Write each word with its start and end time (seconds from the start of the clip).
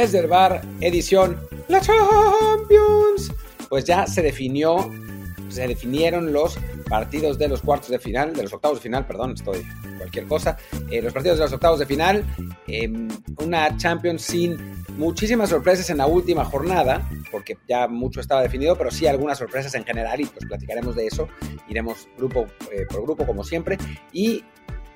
desde 0.00 0.20
el 0.20 0.28
bar, 0.28 0.62
edición 0.80 1.36
La 1.68 1.78
Champions. 1.78 3.30
Pues 3.68 3.84
ya 3.84 4.06
se 4.06 4.22
definió, 4.22 4.90
se 5.50 5.68
definieron 5.68 6.32
los 6.32 6.58
partidos 6.88 7.38
de 7.38 7.48
los 7.48 7.60
cuartos 7.60 7.90
de 7.90 7.98
final, 7.98 8.32
de 8.32 8.44
los 8.44 8.52
octavos 8.54 8.78
de 8.78 8.82
final, 8.82 9.06
perdón, 9.06 9.34
estoy 9.34 9.62
cualquier 9.98 10.24
cosa. 10.24 10.56
Eh, 10.90 11.02
los 11.02 11.12
partidos 11.12 11.36
de 11.36 11.44
los 11.44 11.52
octavos 11.52 11.78
de 11.80 11.84
final, 11.84 12.24
em, 12.66 13.08
una 13.36 13.76
Champions 13.76 14.22
sin 14.22 14.56
muchísimas 14.96 15.50
sorpresas 15.50 15.90
en 15.90 15.98
la 15.98 16.06
última 16.06 16.46
jornada, 16.46 17.06
porque 17.30 17.58
ya 17.68 17.86
mucho 17.86 18.20
estaba 18.20 18.40
definido, 18.40 18.76
pero 18.76 18.90
sí 18.90 19.06
algunas 19.06 19.36
sorpresas 19.36 19.74
en 19.74 19.84
general 19.84 20.18
y 20.18 20.24
pues 20.24 20.46
platicaremos 20.46 20.96
de 20.96 21.08
eso. 21.08 21.28
Iremos 21.68 22.08
grupo 22.16 22.46
eh, 22.72 22.86
por 22.88 23.02
grupo 23.02 23.26
como 23.26 23.44
siempre. 23.44 23.76
Y 24.12 24.42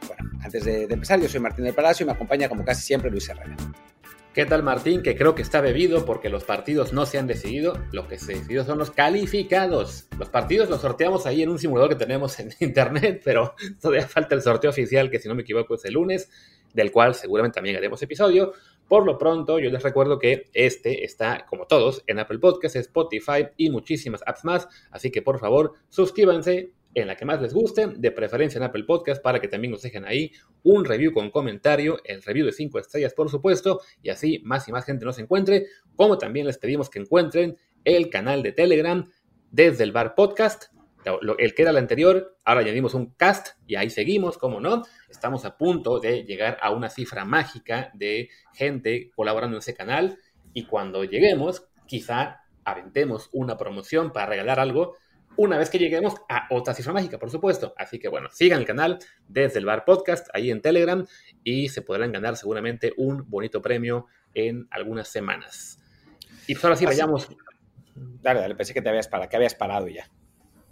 bueno, 0.07 0.31
antes 0.43 0.65
de, 0.65 0.87
de 0.87 0.95
empezar, 0.95 1.21
yo 1.21 1.29
soy 1.29 1.41
Martín 1.41 1.67
del 1.67 1.75
Palacio 1.75 2.05
y 2.05 2.07
me 2.07 2.13
acompaña 2.13 2.49
como 2.49 2.65
casi 2.65 2.83
siempre 2.83 3.11
Luis 3.11 3.29
Herrera. 3.29 3.55
¿Qué 4.35 4.47
tal 4.47 4.65
Martín? 4.65 5.01
Que 5.01 5.15
creo 5.15 5.37
que 5.37 5.43
está 5.43 5.61
bebido 5.61 6.05
porque 6.05 6.29
los 6.29 6.43
partidos 6.43 6.93
no 6.93 7.07
se 7.07 7.19
han 7.19 7.29
decidido. 7.29 7.79
Lo 7.93 8.09
que 8.09 8.19
se 8.19 8.35
decidió 8.35 8.65
son 8.65 8.79
los 8.79 8.91
calificados. 8.91 10.09
Los 10.19 10.29
partidos 10.29 10.69
los 10.69 10.81
sorteamos 10.81 11.25
ahí 11.25 11.45
en 11.45 11.51
un 11.51 11.59
simulador 11.61 11.91
que 11.91 11.95
tenemos 11.95 12.41
en 12.41 12.51
internet, 12.59 13.23
pero 13.25 13.55
todavía 13.81 14.09
falta 14.09 14.35
el 14.35 14.43
sorteo 14.43 14.71
oficial, 14.71 15.09
que 15.09 15.21
si 15.21 15.29
no 15.29 15.37
me 15.37 15.43
equivoco 15.43 15.77
es 15.77 15.85
el 15.85 15.95
lunes, 15.95 16.29
del 16.73 16.91
cual 16.91 17.15
seguramente 17.15 17.55
también 17.55 17.77
haremos 17.77 18.03
episodio. 18.03 18.55
Por 18.89 19.07
lo 19.07 19.19
pronto, 19.19 19.61
yo 19.61 19.71
les 19.71 19.85
recuerdo 19.85 20.19
que 20.19 20.51
este 20.53 21.05
está, 21.05 21.47
como 21.49 21.69
todos, 21.69 22.03
en 22.09 22.19
Apple 22.19 22.41
Podcasts, 22.41 22.75
Spotify 22.75 23.47
y 23.57 23.71
muchísimas 23.71 24.25
apps 24.27 24.45
más. 24.45 24.67
Así 24.91 25.13
que 25.13 25.23
por 25.23 25.39
favor, 25.39 25.75
suscríbanse, 25.91 26.73
en 26.95 27.09
la 27.09 27.17
que 27.17 27.25
más 27.25 27.41
les 27.41 27.53
guste, 27.53 27.89
de 27.89 28.11
preferencia 28.13 28.59
en 28.59 28.65
Apple 28.65 28.85
Podcast, 28.85 29.23
para 29.23 29.41
que 29.41 29.49
también 29.49 29.73
nos 29.73 29.83
dejen 29.83 30.05
ahí 30.05 30.33
un 30.63 30.85
review 30.85 31.13
con 31.13 31.31
comentario, 31.31 31.99
el 32.05 32.23
review 32.23 32.47
de 32.47 32.53
5 32.53 32.79
estrellas, 32.79 33.15
por 33.15 33.29
supuesto, 33.29 33.81
y 34.03 34.11
así 34.11 34.41
más 34.45 34.69
y 34.69 34.73
más 34.73 34.85
gente 34.85 35.05
nos 35.05 35.19
encuentre, 35.19 35.67
como 35.97 36.19
también 36.19 36.47
les 36.47 36.59
pedimos 36.59 36.89
que 36.89 37.01
encuentren 37.01 37.57
el 37.85 38.11
canal 38.11 38.43
de 38.43 38.53
Telegram 38.53 39.11
desde 39.51 39.85
el 39.85 39.93
Bar 39.93 40.15
Podcast, 40.15 40.73
el 41.39 41.55
que 41.55 41.63
era 41.63 41.71
el 41.71 41.77
anterior, 41.77 42.39
ahora 42.45 42.61
añadimos 42.61 42.95
un 42.95 43.13
cast 43.15 43.59
y 43.67 43.77
ahí 43.77 43.91
seguimos, 43.91 44.39
como 44.39 44.61
no, 44.61 44.83
estamos 45.11 45.45
a 45.45 45.59
punto 45.59 46.01
de 46.01 46.25
llegar 46.25 46.57
a 46.63 46.71
una 46.71 46.89
cifra 46.89 47.25
mágica 47.25 47.91
de 47.95 48.31
gente 48.55 49.11
colaborando 49.15 49.57
en 49.57 49.61
ese 49.61 49.75
canal 49.75 50.19
y 50.55 50.65
cuando 50.65 51.05
lleguemos, 51.05 51.69
quizá 51.87 52.45
aventemos 52.65 53.29
una 53.33 53.59
promoción 53.59 54.13
para 54.13 54.27
regalar 54.27 54.61
algo 54.61 54.97
una 55.37 55.59
vez 55.59 55.71
que 55.71 55.79
lleguemos 55.79 56.15
a 56.29 56.47
otra 56.51 56.75
cifra 56.75 56.93
mágica, 56.93 57.19
por 57.19 57.31
supuesto. 57.31 57.75
Así 57.77 57.99
que 57.99 58.09
bueno, 58.09 58.29
sigan 58.31 58.61
el 58.61 58.67
canal 58.67 58.99
desde 59.29 59.59
el 59.59 59.67
Bar 59.67 59.85
Podcast, 59.85 60.29
ahí 60.33 60.51
en 60.51 60.61
Telegram, 60.61 61.05
y 61.43 61.69
se 61.69 61.83
podrán 61.83 62.13
ganar 62.13 62.37
seguramente 62.37 62.93
un 62.97 63.29
bonito 63.29 63.61
premio 63.61 64.07
en 64.35 64.67
algunas 64.71 65.09
semanas. 65.09 65.79
Y 66.47 66.55
pues 66.55 66.65
ahora 66.65 66.77
sí, 66.77 66.87
vayamos. 66.87 67.29
Dale, 67.95 68.41
dale, 68.41 68.55
pensé 68.55 68.75
que 68.75 68.83
te 68.83 68.89
habías 68.89 69.09
parado, 69.09 69.29
que 69.29 69.37
habías 69.37 69.55
parado 69.55 69.89
ya. 69.89 70.09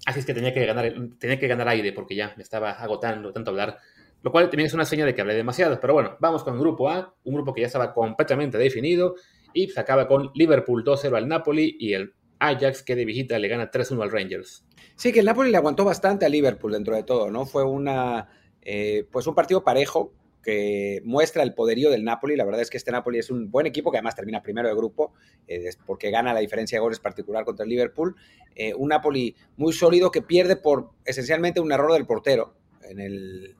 Así 0.04 0.20
es 0.20 0.26
que 0.26 0.34
tenía 0.34 0.52
que 0.52 0.66
ganar, 0.66 0.92
tenía 1.18 1.38
que 1.38 1.46
ganar 1.46 1.68
aire 1.68 1.92
porque 1.92 2.16
ya 2.16 2.34
me 2.36 2.42
estaba 2.42 2.72
agotando 2.72 3.32
tanto 3.32 3.50
hablar. 3.50 3.78
Lo 4.22 4.30
cual 4.30 4.48
también 4.50 4.66
es 4.66 4.74
una 4.74 4.84
señal 4.84 5.06
de 5.06 5.14
que 5.14 5.20
hablé 5.20 5.34
demasiado. 5.34 5.80
Pero 5.80 5.94
bueno, 5.94 6.16
vamos 6.20 6.44
con 6.44 6.54
el 6.54 6.60
grupo 6.60 6.88
A, 6.88 7.14
un 7.24 7.34
grupo 7.34 7.52
que 7.52 7.60
ya 7.60 7.66
estaba 7.66 7.92
completamente 7.92 8.58
definido 8.58 9.14
y 9.52 9.68
se 9.68 9.80
acaba 9.80 10.06
con 10.06 10.30
Liverpool 10.34 10.84
2-0 10.84 11.16
al 11.16 11.28
Napoli 11.28 11.76
y 11.78 11.94
el 11.94 12.14
Ajax, 12.42 12.82
que 12.82 12.96
de 12.96 13.04
visita 13.04 13.38
le 13.38 13.48
gana 13.48 13.70
3-1 13.70 14.02
al 14.02 14.10
Rangers. 14.10 14.64
Sí, 14.96 15.12
que 15.12 15.20
el 15.20 15.26
Napoli 15.26 15.50
le 15.50 15.56
aguantó 15.56 15.84
bastante 15.84 16.26
a 16.26 16.28
Liverpool 16.28 16.72
dentro 16.72 16.94
de 16.94 17.02
todo, 17.02 17.30
¿no? 17.30 17.46
Fue 17.46 17.64
una, 17.64 18.28
eh, 18.62 19.06
pues 19.10 19.26
un 19.26 19.34
partido 19.34 19.62
parejo 19.62 20.12
que 20.42 21.00
muestra 21.04 21.42
el 21.44 21.54
poderío 21.54 21.90
del 21.90 22.04
Napoli. 22.04 22.36
La 22.36 22.44
verdad 22.44 22.60
es 22.60 22.68
que 22.68 22.76
este 22.76 22.90
Napoli 22.90 23.18
es 23.18 23.30
un 23.30 23.50
buen 23.50 23.66
equipo 23.66 23.90
que 23.90 23.98
además 23.98 24.16
termina 24.16 24.42
primero 24.42 24.68
de 24.68 24.74
grupo 24.74 25.12
eh, 25.46 25.70
porque 25.86 26.10
gana 26.10 26.34
la 26.34 26.40
diferencia 26.40 26.76
de 26.76 26.80
goles 26.80 26.98
particular 26.98 27.44
contra 27.44 27.62
el 27.62 27.70
Liverpool. 27.70 28.16
Eh, 28.54 28.74
un 28.74 28.88
Napoli 28.88 29.36
muy 29.56 29.72
sólido 29.72 30.10
que 30.10 30.22
pierde 30.22 30.56
por 30.56 30.90
esencialmente 31.04 31.60
un 31.60 31.70
error 31.70 31.92
del 31.92 32.06
portero 32.06 32.54
en 32.82 32.98
el, 32.98 33.56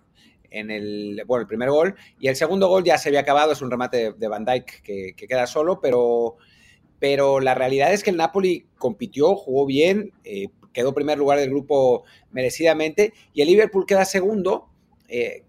en 0.50 0.70
el, 0.72 1.22
bueno, 1.26 1.42
el 1.42 1.46
primer 1.46 1.70
gol. 1.70 1.94
Y 2.18 2.28
el 2.28 2.36
segundo 2.36 2.68
gol 2.68 2.82
ya 2.82 2.98
se 2.98 3.08
había 3.08 3.20
acabado, 3.20 3.52
es 3.52 3.62
un 3.62 3.70
remate 3.70 4.12
de, 4.12 4.28
Van 4.28 4.44
Dijk 4.44 4.82
que, 4.82 5.14
que, 5.16 5.26
queda 5.28 5.46
solo, 5.46 5.80
pero 5.80 6.36
pero 7.02 7.40
la 7.40 7.56
realidad 7.56 7.92
es 7.92 8.04
que 8.04 8.10
el 8.10 8.16
Napoli 8.16 8.64
compitió, 8.78 9.34
jugó 9.34 9.66
bien, 9.66 10.12
eh, 10.22 10.50
quedó 10.72 10.94
primer 10.94 11.18
lugar 11.18 11.40
del 11.40 11.50
grupo 11.50 12.04
merecidamente 12.30 13.12
y 13.34 13.42
el 13.42 13.48
Liverpool 13.48 13.86
queda 13.86 14.04
segundo, 14.04 14.68
eh, 15.08 15.42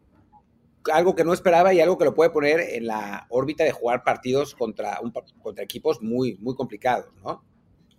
algo 0.92 1.14
que 1.14 1.24
no 1.24 1.32
esperaba 1.32 1.72
y 1.72 1.80
algo 1.80 2.00
que 2.00 2.06
lo 2.06 2.16
puede 2.16 2.32
poner 2.32 2.60
en 2.60 2.88
la 2.88 3.28
órbita 3.30 3.64
de 3.64 3.72
jugar 3.72 4.04
partidos 4.04 4.56
contra, 4.56 5.00
un, 5.00 5.14
contra 5.44 5.64
equipos 5.64 6.02
muy, 6.02 6.38
muy 6.42 6.56
complicados, 6.56 7.14
¿no? 7.24 7.44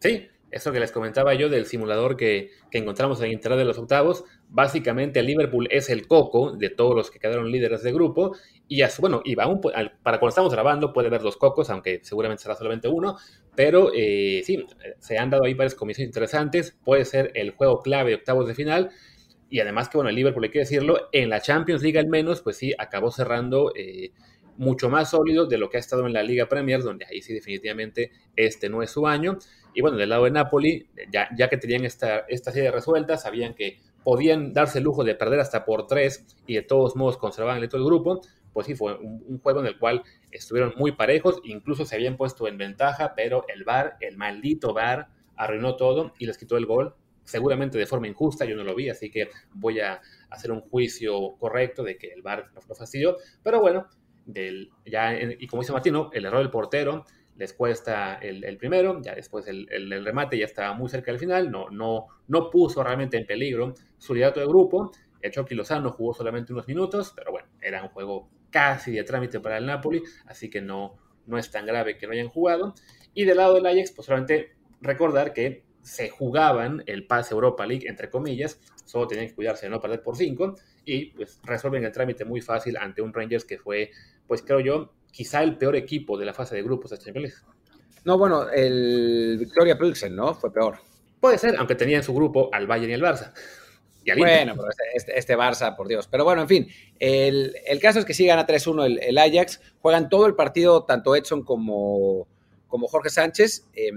Sí, 0.01 0.27
eso 0.55 0.71
que 0.71 0.79
les 0.79 0.93
comentaba 0.93 1.35
yo 1.35 1.49
del 1.49 1.67
simulador 1.67 2.17
que, 2.17 2.51
encontramos 2.71 3.21
en 3.21 3.33
Internet 3.33 3.59
de 3.59 3.65
los 3.65 3.79
octavos, 3.79 4.25
básicamente 4.49 5.19
el 5.21 5.27
Liverpool 5.27 5.69
es 5.71 5.91
el 5.91 6.07
coco 6.07 6.53
de 6.53 6.71
todos 6.71 6.95
los 6.95 7.11
que 7.11 7.19
quedaron 7.19 7.51
líderes 7.51 7.83
de 7.83 7.93
grupo, 7.93 8.37
y 8.69 8.83
bueno, 9.01 9.21
y 9.25 9.39
aún, 9.41 9.61
para 9.61 10.19
cuando 10.19 10.29
estamos 10.29 10.53
grabando 10.53 10.93
puede 10.93 11.09
ver 11.09 11.23
los 11.23 11.37
cocos, 11.37 11.71
aunque 11.71 12.01
seguramente 12.03 12.43
será 12.45 12.55
solamente 12.55 12.89
uno, 12.89 13.17
pero 13.57 13.91
eh, 13.95 14.43
sí, 14.45 14.65
se 15.01 15.19
han 15.19 15.31
dado 15.31 15.45
ahí 15.45 15.55
varias 15.55 15.75
comisiones 15.75 16.09
interesantes, 16.09 16.79
puede 16.85 17.05
ser 17.05 17.33
el 17.35 17.51
juego 17.51 17.81
clave 17.81 18.11
de 18.11 18.17
octavos 18.17 18.47
de 18.47 18.55
final, 18.55 18.91
y 19.51 19.59
además 19.59 19.89
que 19.89 19.99
bueno, 19.99 20.11
el 20.11 20.17
Liverpool 20.17 20.45
hay 20.45 20.51
que 20.51 20.61
decirlo, 20.61 21.09
en 21.11 21.31
la 21.31 21.41
Champions 21.41 21.83
League 21.83 21.99
al 21.99 22.07
menos, 22.07 22.43
pues 22.43 22.57
sí, 22.57 22.73
acabó 22.79 23.11
cerrando... 23.11 23.73
Eh, 23.75 24.13
mucho 24.57 24.89
más 24.89 25.11
sólido 25.11 25.47
de 25.47 25.59
lo 25.59 25.69
que 25.69 25.77
ha 25.77 25.81
estado 25.81 26.07
en 26.07 26.13
la 26.13 26.23
Liga 26.23 26.49
Premier, 26.49 26.83
donde 26.83 27.07
ahí 27.07 27.23
sí 27.23 27.33
definitivamente 27.33 28.13
este 28.37 28.69
no 28.69 28.83
es 28.83 28.91
su 28.91 29.07
año. 29.07 29.39
Y 29.75 29.81
bueno, 29.81 29.97
del 29.97 30.09
lado 30.09 30.25
de 30.25 30.31
Napoli, 30.31 30.89
ya, 31.11 31.29
ya 31.37 31.49
que 31.49 31.57
tenían 31.57 31.85
esta, 31.85 32.21
esta 32.29 32.53
serie 32.53 32.71
resuelta, 32.71 33.17
sabían 33.17 33.55
que 33.55 33.79
podían 34.05 34.53
darse 34.53 34.79
el 34.79 34.85
lujo 34.85 35.03
de 35.03 35.15
perder 35.15 35.41
hasta 35.41 35.65
por 35.65 35.87
tres 35.87 36.25
y 36.47 36.55
de 36.55 36.63
todos 36.63 36.95
modos 36.95 37.17
conservaban 37.17 37.63
el 37.63 37.69
del 37.69 37.85
grupo, 37.85 38.21
pues 38.53 38.69
sí, 38.69 38.77
fue 38.77 38.97
un, 38.97 39.41
juego 39.43 39.61
en 39.61 39.67
el 39.67 39.79
cual 39.79 40.05
estuvieron 40.31 40.75
muy 40.77 40.93
parejos, 40.93 41.41
incluso 41.43 41.85
se 41.85 41.97
habían 41.97 42.17
puesto 42.17 42.47
en 42.47 42.57
ventaja, 42.57 43.15
pero 43.17 43.45
el 43.49 43.65
VAR, 43.65 43.97
el 44.01 44.17
maldito 44.17 44.73
VAR, 44.73 45.09
arruinó 45.35 45.75
todo 45.75 46.13
y 46.19 46.27
les 46.27 46.39
quitó 46.39 46.57
el 46.57 46.67
gol, 46.67 46.95
seguramente 47.25 47.79
de 47.79 47.87
forma 47.87 48.07
injusta, 48.07 48.45
yo 48.45 48.55
no 48.55 48.63
lo 48.63 48.77
vi, 48.77 48.91
así 48.91 49.11
que 49.11 49.31
voy 49.55 49.81
a 49.81 50.01
hacer 50.31 50.53
un 50.53 50.61
juicio 50.61 51.35
correcto 51.39 51.83
de 51.83 51.97
que 51.97 52.13
el 52.13 52.23
VAR 52.23 52.51
lo 52.55 52.75
fastidió, 52.77 53.17
pero 53.43 53.61
bueno, 53.61 53.89
ya, 54.27 55.15
y 55.21 55.47
como 55.47 55.63
dice 55.63 55.73
Martino, 55.73 56.11
el 56.13 56.25
error 56.25 56.41
del 56.41 56.51
portero 56.51 57.05
les 57.37 57.53
cuesta 57.53 58.15
el, 58.17 58.57
primero, 58.57 59.01
ya 59.03 59.15
después 59.15 59.47
el, 59.49 60.05
remate 60.05 60.39
ya 60.39 60.45
estaba 60.45 60.73
muy 60.75 60.89
cerca 60.89 61.11
del 61.11 61.19
final, 61.19 61.51
no, 61.51 61.69
no, 61.71 62.07
no 62.29 62.51
puso 62.51 62.83
realmente 62.83 63.17
en 63.17 63.27
peligro 63.27 63.75
su 63.99 64.15
liderato 64.15 64.41
de 64.41 64.47
grupo. 64.47 64.93
El 65.21 65.33
Chucky 65.33 65.55
Lozano 65.55 65.91
jugó 65.91 66.15
solamente 66.15 66.53
unos 66.53 66.69
minutos, 66.69 67.13
pero 67.17 67.33
bueno, 67.33 67.49
era 67.61 67.83
un 67.83 67.89
juego 67.89 68.29
casi 68.51 68.93
de 68.93 69.03
trámite 69.03 69.41
para 69.41 69.59
el 69.59 69.67
Napoli, 69.67 70.03
así 70.27 70.49
que 70.49 70.61
no, 70.61 70.97
no 71.27 71.39
es 71.39 71.51
tan 71.51 71.67
grave 71.67 71.97
que 71.97 72.07
no 72.07 72.13
hayan 72.13 72.29
jugado. 72.29 72.75
Y 73.15 73.25
del 73.25 73.39
lado 73.39 73.55
del 73.55 73.67
Ajax, 73.67 73.93
pues 73.93 74.07
solamente 74.07 74.53
recordar 74.81 75.33
que 75.33 75.65
se 75.83 76.09
jugaban 76.09 76.83
el 76.87 77.07
pase 77.07 77.35
Europa 77.35 77.67
League, 77.67 77.89
entre 77.89 78.11
comillas, 78.11 78.61
solo 78.85 79.07
tenían 79.07 79.29
que 79.29 79.35
cuidarse 79.35 79.67
de 79.67 79.71
no 79.71 79.81
perder 79.81 80.03
por 80.03 80.17
5 80.17 80.55
y 80.85 81.07
pues 81.07 81.41
resuelven 81.45 81.85
el 81.85 81.93
trámite 81.93 82.25
muy 82.25 82.41
fácil 82.41 82.77
ante 82.77 83.03
un 83.03 83.13
Rangers 83.13 83.45
que 83.45 83.59
fue, 83.59 83.91
pues 84.27 84.43
creo 84.43 84.61
yo, 84.61 84.93
quizá 85.11 85.43
el 85.43 85.57
peor 85.57 85.77
equipo 85.77 86.19
de 86.19 86.27
la 86.27 86.35
fase 86.35 86.57
de 86.57 86.63
grupos 86.63 86.91
de 86.91 86.99
Champions. 86.99 87.45
No, 88.05 88.19
bueno, 88.19 88.51
el 88.51 89.37
Victoria 89.39 89.79
Pilsen, 89.79 90.15
¿no? 90.15 90.35
Fue 90.35 90.53
peor. 90.53 90.79
Puede 91.21 91.39
ser, 91.39 91.57
aunque 91.57 91.75
tenía 91.75 91.97
en 91.97 92.03
su 92.03 92.13
grupo 92.15 92.51
al 92.53 92.67
Bayern 92.67 92.91
y 92.91 92.95
al 92.95 93.01
Barça. 93.01 93.33
bueno, 94.19 94.55
pero 94.57 94.69
este, 94.69 94.85
este, 94.95 95.19
este, 95.19 95.37
Barça, 95.37 95.75
por 95.75 95.89
Dios. 95.89 96.07
Pero 96.07 96.25
bueno, 96.25 96.43
en 96.43 96.49
fin, 96.49 96.69
el, 96.99 97.57
el 97.65 97.81
caso 97.81 97.99
es 97.99 98.05
que 98.05 98.13
sí 98.13 98.27
gana 98.27 98.47
3-1 98.47 98.85
el, 98.85 98.99
el, 99.03 99.17
Ajax. 99.17 99.61
Juegan 99.81 100.11
todo 100.11 100.27
el 100.27 100.35
partido, 100.35 100.85
tanto 100.85 101.17
Edson 101.17 101.45
como, 101.45 102.29
como 102.69 102.89
Jorge 102.89 103.09
Sánchez. 103.09 103.67
Eh, 103.73 103.91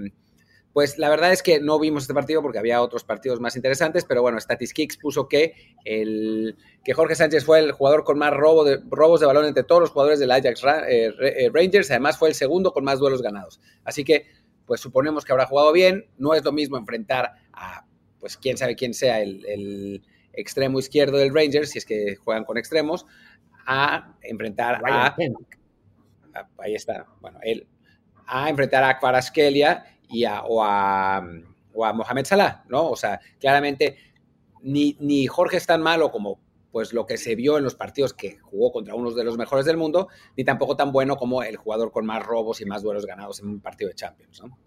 pues 0.78 0.96
la 0.96 1.08
verdad 1.08 1.32
es 1.32 1.42
que 1.42 1.58
no 1.58 1.80
vimos 1.80 2.04
este 2.04 2.14
partido 2.14 2.40
porque 2.40 2.60
había 2.60 2.80
otros 2.80 3.02
partidos 3.02 3.40
más 3.40 3.56
interesantes, 3.56 4.04
pero 4.04 4.22
bueno, 4.22 4.38
Statistics 4.38 4.96
puso 4.96 5.26
que, 5.26 5.74
el, 5.84 6.56
que 6.84 6.94
Jorge 6.94 7.16
Sánchez 7.16 7.44
fue 7.44 7.58
el 7.58 7.72
jugador 7.72 8.04
con 8.04 8.16
más 8.16 8.32
robo 8.32 8.62
de, 8.62 8.78
robos 8.88 9.18
de 9.18 9.26
balón 9.26 9.46
entre 9.46 9.64
todos 9.64 9.80
los 9.80 9.90
jugadores 9.90 10.20
del 10.20 10.30
Ajax 10.30 10.62
eh, 10.88 11.12
eh, 11.20 11.50
Rangers, 11.52 11.90
además 11.90 12.16
fue 12.16 12.28
el 12.28 12.36
segundo 12.36 12.72
con 12.72 12.84
más 12.84 13.00
duelos 13.00 13.22
ganados. 13.22 13.60
Así 13.82 14.04
que, 14.04 14.26
pues 14.66 14.80
suponemos 14.80 15.24
que 15.24 15.32
habrá 15.32 15.46
jugado 15.46 15.72
bien, 15.72 16.06
no 16.16 16.32
es 16.32 16.44
lo 16.44 16.52
mismo 16.52 16.76
enfrentar 16.76 17.32
a, 17.52 17.84
pues 18.20 18.36
quién 18.36 18.56
sabe 18.56 18.76
quién 18.76 18.94
sea 18.94 19.20
el, 19.20 20.00
extremo 20.32 20.78
izquierdo 20.78 21.16
del 21.16 21.34
Rangers, 21.34 21.70
si 21.70 21.78
es 21.78 21.84
que 21.84 22.14
juegan 22.22 22.44
con 22.44 22.56
extremos, 22.56 23.04
a 23.66 24.14
enfrentar 24.22 24.80
a, 24.88 25.16
Ahí 26.56 26.76
está, 26.76 27.04
bueno, 27.20 27.40
él, 27.42 27.66
a 28.28 28.48
enfrentar 28.48 28.84
a 28.84 29.00
Kvaraskelia 29.00 29.97
y 30.08 30.24
a, 30.24 30.42
o, 30.44 30.62
a, 30.62 31.22
Mohamed 31.74 32.24
Salah, 32.24 32.64
¿no? 32.68 32.90
O 32.90 32.96
sea, 32.96 33.20
claramente 33.38 33.96
ni, 34.62 34.96
ni 35.00 35.26
Jorge 35.26 35.58
es 35.58 35.66
tan 35.66 35.82
malo 35.82 36.10
como 36.10 36.40
pues 36.70 36.92
lo 36.92 37.06
que 37.06 37.16
se 37.16 37.34
vio 37.34 37.56
en 37.56 37.64
los 37.64 37.74
partidos 37.74 38.12
que 38.12 38.38
jugó 38.38 38.72
contra 38.72 38.94
unos 38.94 39.16
de 39.16 39.24
los 39.24 39.38
mejores 39.38 39.64
del 39.64 39.76
mundo, 39.76 40.08
ni 40.36 40.44
tampoco 40.44 40.76
tan 40.76 40.92
bueno 40.92 41.16
como 41.16 41.42
el 41.42 41.56
jugador 41.56 41.90
con 41.90 42.04
más 42.04 42.22
robos 42.24 42.60
y 42.60 42.66
más 42.66 42.82
duelos 42.82 43.06
ganados 43.06 43.40
en 43.40 43.48
un 43.48 43.60
partido 43.60 43.88
de 43.88 43.94
Champions, 43.94 44.42
¿no? 44.42 44.58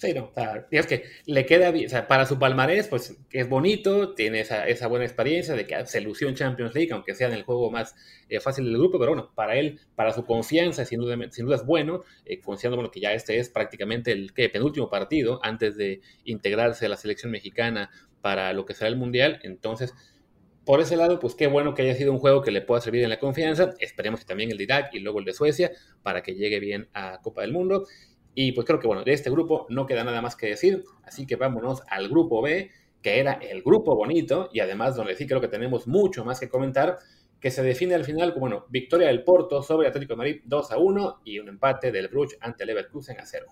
Sí, 0.00 0.12
no, 0.12 0.32
es 0.70 0.86
que 0.86 1.04
le 1.24 1.46
queda 1.46 1.70
bien, 1.70 1.86
o 1.86 1.88
sea, 1.88 2.08
para 2.08 2.26
su 2.26 2.38
palmarés, 2.38 2.88
pues 2.88 3.16
es 3.30 3.48
bonito, 3.48 4.14
tiene 4.14 4.40
esa, 4.40 4.66
esa, 4.66 4.88
buena 4.88 5.04
experiencia 5.04 5.54
de 5.54 5.66
que 5.66 5.86
se 5.86 6.00
lució 6.00 6.28
en 6.28 6.34
Champions 6.34 6.74
League, 6.74 6.92
aunque 6.92 7.14
sea 7.14 7.28
en 7.28 7.34
el 7.34 7.44
juego 7.44 7.70
más 7.70 7.94
eh, 8.28 8.40
fácil 8.40 8.64
del 8.64 8.76
grupo, 8.76 8.98
pero 8.98 9.12
bueno, 9.12 9.30
para 9.36 9.54
él, 9.54 9.80
para 9.94 10.12
su 10.12 10.26
confianza, 10.26 10.84
sin 10.84 10.98
duda, 10.98 11.16
sin 11.30 11.46
duda 11.46 11.56
es 11.56 11.64
bueno, 11.64 12.02
eh, 12.26 12.40
considerando 12.40 12.78
bueno, 12.78 12.90
que 12.90 13.00
ya 13.00 13.12
este 13.12 13.38
es 13.38 13.50
prácticamente 13.50 14.10
el 14.10 14.32
penúltimo 14.32 14.90
partido 14.90 15.38
antes 15.44 15.76
de 15.76 16.00
integrarse 16.24 16.86
a 16.86 16.88
la 16.88 16.96
selección 16.96 17.30
mexicana 17.30 17.90
para 18.20 18.52
lo 18.52 18.66
que 18.66 18.74
será 18.74 18.88
el 18.88 18.96
Mundial, 18.96 19.38
entonces 19.44 19.94
por 20.64 20.80
ese 20.80 20.96
lado, 20.96 21.20
pues 21.20 21.34
qué 21.34 21.46
bueno 21.46 21.74
que 21.74 21.82
haya 21.82 21.94
sido 21.94 22.10
un 22.10 22.18
juego 22.18 22.40
que 22.40 22.50
le 22.50 22.62
pueda 22.62 22.80
servir 22.80 23.02
en 23.02 23.10
la 23.10 23.18
confianza. 23.18 23.74
Esperemos 23.80 24.20
que 24.20 24.26
también 24.26 24.50
el 24.50 24.56
de 24.56 24.64
Irak 24.64 24.94
y 24.94 25.00
luego 25.00 25.18
el 25.18 25.26
de 25.26 25.34
Suecia 25.34 25.72
para 26.02 26.22
que 26.22 26.34
llegue 26.34 26.58
bien 26.58 26.88
a 26.94 27.20
Copa 27.22 27.42
del 27.42 27.52
Mundo. 27.52 27.86
Y 28.34 28.52
pues 28.52 28.66
creo 28.66 28.80
que 28.80 28.86
bueno, 28.86 29.04
de 29.04 29.12
este 29.12 29.30
grupo 29.30 29.66
no 29.68 29.86
queda 29.86 30.04
nada 30.04 30.20
más 30.20 30.36
que 30.36 30.48
decir, 30.48 30.84
así 31.04 31.26
que 31.26 31.36
vámonos 31.36 31.82
al 31.88 32.08
grupo 32.08 32.42
B, 32.42 32.70
que 33.00 33.20
era 33.20 33.34
el 33.34 33.62
grupo 33.62 33.94
bonito 33.94 34.48
y 34.52 34.60
además 34.60 34.96
donde 34.96 35.14
sí 35.14 35.26
creo 35.26 35.40
que 35.40 35.48
tenemos 35.48 35.86
mucho 35.86 36.24
más 36.24 36.40
que 36.40 36.48
comentar, 36.48 36.98
que 37.38 37.50
se 37.50 37.62
define 37.62 37.94
al 37.94 38.04
final 38.04 38.32
como 38.32 38.46
bueno, 38.46 38.66
victoria 38.70 39.08
del 39.08 39.22
Porto 39.22 39.62
sobre 39.62 39.86
Atlético 39.86 40.14
de 40.14 40.16
Madrid 40.16 40.40
2 40.46 40.72
a 40.72 40.78
1 40.78 41.20
y 41.24 41.38
un 41.38 41.48
empate 41.48 41.92
del 41.92 42.08
Bruges 42.08 42.38
ante 42.40 42.64
Leverkusen 42.64 43.20
a 43.20 43.26
0. 43.26 43.46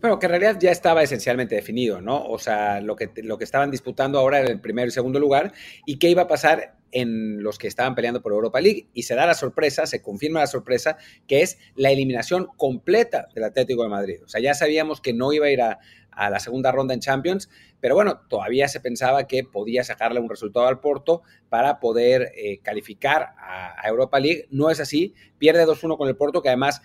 Bueno, 0.00 0.18
que 0.18 0.26
en 0.26 0.30
realidad 0.30 0.56
ya 0.60 0.70
estaba 0.70 1.02
esencialmente 1.02 1.54
definido, 1.54 2.00
¿no? 2.00 2.24
O 2.24 2.38
sea, 2.38 2.80
lo 2.80 2.96
que, 2.96 3.10
lo 3.22 3.38
que 3.38 3.44
estaban 3.44 3.70
disputando 3.70 4.18
ahora 4.18 4.40
era 4.40 4.50
el 4.50 4.60
primero 4.60 4.88
y 4.88 4.90
segundo 4.90 5.18
lugar 5.18 5.52
y 5.86 5.98
qué 5.98 6.08
iba 6.08 6.22
a 6.22 6.26
pasar 6.26 6.76
en 6.92 7.42
los 7.42 7.58
que 7.58 7.66
estaban 7.66 7.94
peleando 7.94 8.22
por 8.22 8.32
Europa 8.32 8.60
League. 8.60 8.88
Y 8.94 9.02
se 9.02 9.14
da 9.14 9.26
la 9.26 9.34
sorpresa, 9.34 9.86
se 9.86 10.02
confirma 10.02 10.40
la 10.40 10.46
sorpresa, 10.46 10.96
que 11.26 11.42
es 11.42 11.58
la 11.74 11.90
eliminación 11.90 12.48
completa 12.56 13.28
del 13.34 13.44
Atlético 13.44 13.82
de 13.82 13.88
Madrid. 13.88 14.20
O 14.24 14.28
sea, 14.28 14.40
ya 14.40 14.54
sabíamos 14.54 15.00
que 15.00 15.12
no 15.12 15.32
iba 15.32 15.46
a 15.46 15.50
ir 15.50 15.62
a, 15.62 15.78
la 16.18 16.40
segunda 16.40 16.72
ronda 16.72 16.94
en 16.94 17.00
Champions, 17.00 17.50
pero 17.78 17.94
bueno, 17.94 18.22
todavía 18.30 18.68
se 18.68 18.80
pensaba 18.80 19.26
que 19.26 19.44
podía 19.44 19.84
sacarle 19.84 20.18
un 20.18 20.30
resultado 20.30 20.66
al 20.66 20.80
Porto 20.80 21.20
para 21.50 21.78
poder 21.78 22.32
eh, 22.34 22.60
calificar 22.62 23.34
a, 23.38 23.86
Europa 23.86 24.18
League. 24.18 24.46
No 24.50 24.70
es 24.70 24.80
así, 24.80 25.14
pierde 25.36 25.66
2-1 25.66 25.98
con 25.98 26.08
el 26.08 26.16
Porto, 26.16 26.40
que 26.40 26.48
además 26.48 26.80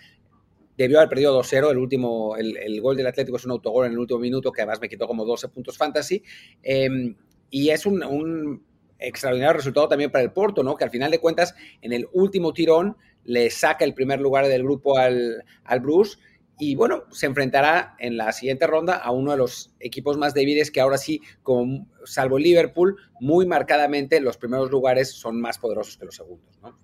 debió 0.76 0.98
haber 0.98 1.08
perdido 1.08 1.40
2-0. 1.40 1.70
El 1.70 1.78
último, 1.78 2.36
el, 2.36 2.80
gol 2.80 2.96
del 2.96 3.06
Atlético 3.06 3.36
es 3.36 3.44
un 3.44 3.52
autogol 3.52 3.86
en 3.86 3.92
el 3.92 3.98
último 3.98 4.20
minuto 4.20 4.52
que 4.52 4.62
además 4.62 4.80
me 4.80 4.88
quitó 4.88 5.06
como 5.06 5.24
12 5.24 5.48
puntos 5.48 5.76
fantasy. 5.76 6.22
Em, 6.62 7.14
y 7.50 7.70
es 7.70 7.86
un, 7.86 8.64
extraordinario 8.98 9.54
resultado 9.54 9.88
también 9.88 10.10
para 10.10 10.24
el 10.24 10.32
Porto, 10.32 10.62
¿no? 10.62 10.76
Que 10.76 10.84
al 10.84 10.90
final 10.90 11.10
de 11.10 11.18
cuentas, 11.18 11.54
en 11.80 11.92
el 11.92 12.06
último 12.12 12.52
tirón, 12.52 12.96
le 13.24 13.50
saca 13.50 13.84
el 13.84 13.94
primer 13.94 14.20
lugar 14.20 14.46
del 14.46 14.62
grupo 14.62 14.96
al, 14.96 15.44
al 15.64 15.80
Bruce. 15.80 16.18
Y 16.58 16.76
bueno, 16.76 17.04
se 17.10 17.26
enfrentará 17.26 17.96
en 17.98 18.16
la 18.16 18.30
siguiente 18.32 18.66
ronda 18.66 18.94
a 18.94 19.10
uno 19.10 19.32
de 19.32 19.38
los 19.38 19.74
equipos 19.80 20.16
más 20.16 20.34
débiles 20.34 20.70
que 20.70 20.80
ahora 20.80 20.98
sí, 20.98 21.20
como, 21.42 21.88
salvo 22.04 22.38
Liverpool, 22.38 22.96
muy 23.20 23.46
marcadamente 23.46 24.20
los 24.20 24.36
primeros 24.36 24.70
lugares 24.70 25.10
son 25.10 25.40
más 25.40 25.58
poderosos 25.58 25.96
que 25.96 26.04
los 26.04 26.14
segundos, 26.14 26.58
¿no? 26.62 26.76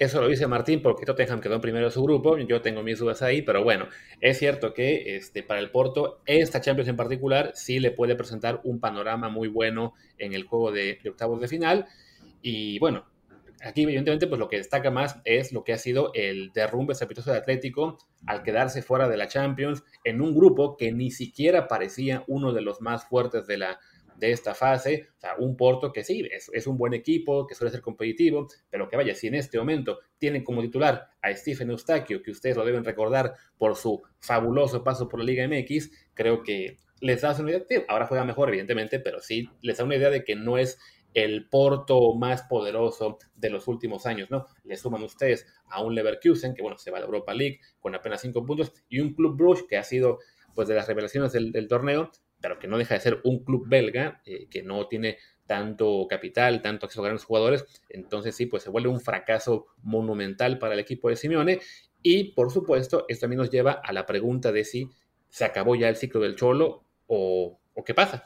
Eso 0.00 0.18
lo 0.22 0.28
dice 0.28 0.46
Martín 0.46 0.80
porque 0.80 1.04
Tottenham 1.04 1.42
quedó 1.42 1.56
en 1.56 1.60
primero 1.60 1.84
de 1.84 1.90
su 1.92 2.02
grupo. 2.02 2.38
Yo 2.38 2.62
tengo 2.62 2.82
mis 2.82 2.98
dudas 2.98 3.20
ahí, 3.20 3.42
pero 3.42 3.62
bueno, 3.62 3.86
es 4.22 4.38
cierto 4.38 4.72
que 4.72 5.16
este, 5.16 5.42
para 5.42 5.60
el 5.60 5.70
Porto, 5.70 6.22
esta 6.24 6.62
Champions 6.62 6.88
en 6.88 6.96
particular, 6.96 7.52
sí 7.54 7.80
le 7.80 7.90
puede 7.90 8.16
presentar 8.16 8.62
un 8.64 8.80
panorama 8.80 9.28
muy 9.28 9.48
bueno 9.48 9.92
en 10.16 10.32
el 10.32 10.44
juego 10.44 10.72
de, 10.72 10.98
octavos 11.06 11.38
de 11.42 11.48
final. 11.48 11.84
Y 12.40 12.78
bueno, 12.78 13.04
aquí 13.62 13.82
evidentemente 13.82 14.26
pues 14.26 14.38
lo 14.38 14.48
que 14.48 14.56
destaca 14.56 14.90
más 14.90 15.20
es 15.26 15.52
lo 15.52 15.64
que 15.64 15.74
ha 15.74 15.78
sido 15.78 16.12
el 16.14 16.50
derrumbe 16.54 16.94
estrepitoso 16.94 17.30
de 17.30 17.36
Atlético 17.36 17.98
al 18.26 18.42
quedarse 18.42 18.80
fuera 18.80 19.06
de 19.06 19.18
la 19.18 19.28
Champions 19.28 19.84
en 20.04 20.22
un 20.22 20.34
grupo 20.34 20.78
que 20.78 20.92
ni 20.92 21.10
siquiera 21.10 21.68
parecía 21.68 22.24
uno 22.26 22.54
de 22.54 22.62
los 22.62 22.80
más 22.80 23.04
fuertes 23.04 23.46
de 23.46 23.58
la, 23.58 23.78
de 24.20 24.32
esta 24.32 24.54
fase. 24.54 25.08
O 25.16 25.20
sea, 25.20 25.34
un 25.38 25.56
Porto 25.56 25.92
que 25.92 26.04
sí, 26.04 26.28
es, 26.30 26.66
un 26.66 26.76
buen 26.76 26.92
equipo, 26.94 27.46
que 27.46 27.54
suele 27.54 27.72
ser 27.72 27.80
competitivo, 27.80 28.46
pero 28.68 28.88
que 28.88 28.96
vaya, 28.96 29.14
si 29.14 29.26
en 29.26 29.34
este 29.34 29.58
momento 29.58 29.98
tienen 30.18 30.44
como 30.44 30.60
titular 30.60 31.08
a 31.22 31.34
Stephen 31.34 31.70
Eustaquio, 31.70 32.22
que 32.22 32.30
ustedes 32.30 32.56
lo 32.56 32.64
deben 32.64 32.84
recordar 32.84 33.34
por 33.58 33.74
su 33.74 34.02
fabuloso 34.20 34.84
paso 34.84 35.08
por 35.08 35.20
la 35.20 35.24
Liga 35.24 35.48
MX, 35.48 35.90
creo 36.14 36.42
que 36.42 36.76
les 37.00 37.22
da 37.22 37.34
una 37.40 37.50
idea, 37.50 37.64
ahora 37.88 38.06
juega 38.06 38.24
mejor 38.24 38.50
evidentemente, 38.50 39.00
pero 39.00 39.20
sí 39.20 39.48
les 39.62 39.78
da 39.78 39.84
una 39.84 39.96
idea 39.96 40.10
de 40.10 40.22
que 40.22 40.36
no 40.36 40.58
es 40.58 40.78
el 41.14 41.48
Porto 41.48 42.14
más 42.14 42.42
poderoso 42.42 43.18
de 43.34 43.50
los 43.50 43.66
últimos 43.66 44.06
años, 44.06 44.30
¿no? 44.30 44.46
Le 44.64 44.76
suman 44.76 45.02
ustedes 45.02 45.46
a 45.70 45.82
un 45.82 45.94
Leverkusen, 45.94 46.54
que 46.54 46.62
bueno, 46.62 46.76
se 46.78 46.90
va 46.90 46.98
a 46.98 47.00
la 47.00 47.06
Europa 47.06 47.32
League 47.32 47.58
con 47.80 47.94
apenas 47.94 48.20
cinco 48.20 48.44
puntos, 48.44 48.72
y 48.88 49.00
un 49.00 49.14
Club 49.14 49.36
Bruges 49.36 49.64
que 49.66 49.78
ha 49.78 49.82
sido 49.82 50.18
pues 50.54 50.68
de 50.68 50.74
las 50.74 50.86
revelaciones 50.86 51.32
del 51.32 51.68
torneo, 51.68 52.10
pero 52.40 52.58
que 52.58 52.68
no 52.68 52.78
deja 52.78 52.94
de 52.94 53.00
ser 53.00 53.20
un 53.24 53.44
club 53.44 53.68
belga 53.68 54.20
eh, 54.24 54.48
que 54.48 54.62
no 54.62 54.86
tiene 54.88 55.18
tanto 55.46 56.06
capital, 56.08 56.62
tanto 56.62 56.86
acceso 56.86 57.02
a 57.02 57.06
grandes 57.06 57.24
jugadores, 57.24 57.64
entonces 57.88 58.36
sí, 58.36 58.46
pues 58.46 58.62
se 58.62 58.70
vuelve 58.70 58.88
un 58.88 59.00
fracaso 59.00 59.66
monumental 59.82 60.58
para 60.58 60.74
el 60.74 60.80
equipo 60.80 61.08
de 61.08 61.16
Simeone. 61.16 61.60
Y 62.02 62.32
por 62.34 62.50
supuesto 62.50 63.04
esto 63.08 63.22
también 63.22 63.38
nos 63.38 63.50
lleva 63.50 63.72
a 63.72 63.92
la 63.92 64.06
pregunta 64.06 64.52
de 64.52 64.64
si 64.64 64.88
se 65.28 65.44
acabó 65.44 65.74
ya 65.74 65.88
el 65.88 65.96
ciclo 65.96 66.20
del 66.20 66.36
Cholo 66.36 66.84
o, 67.06 67.60
qué 67.84 67.94
pasa. 67.94 68.24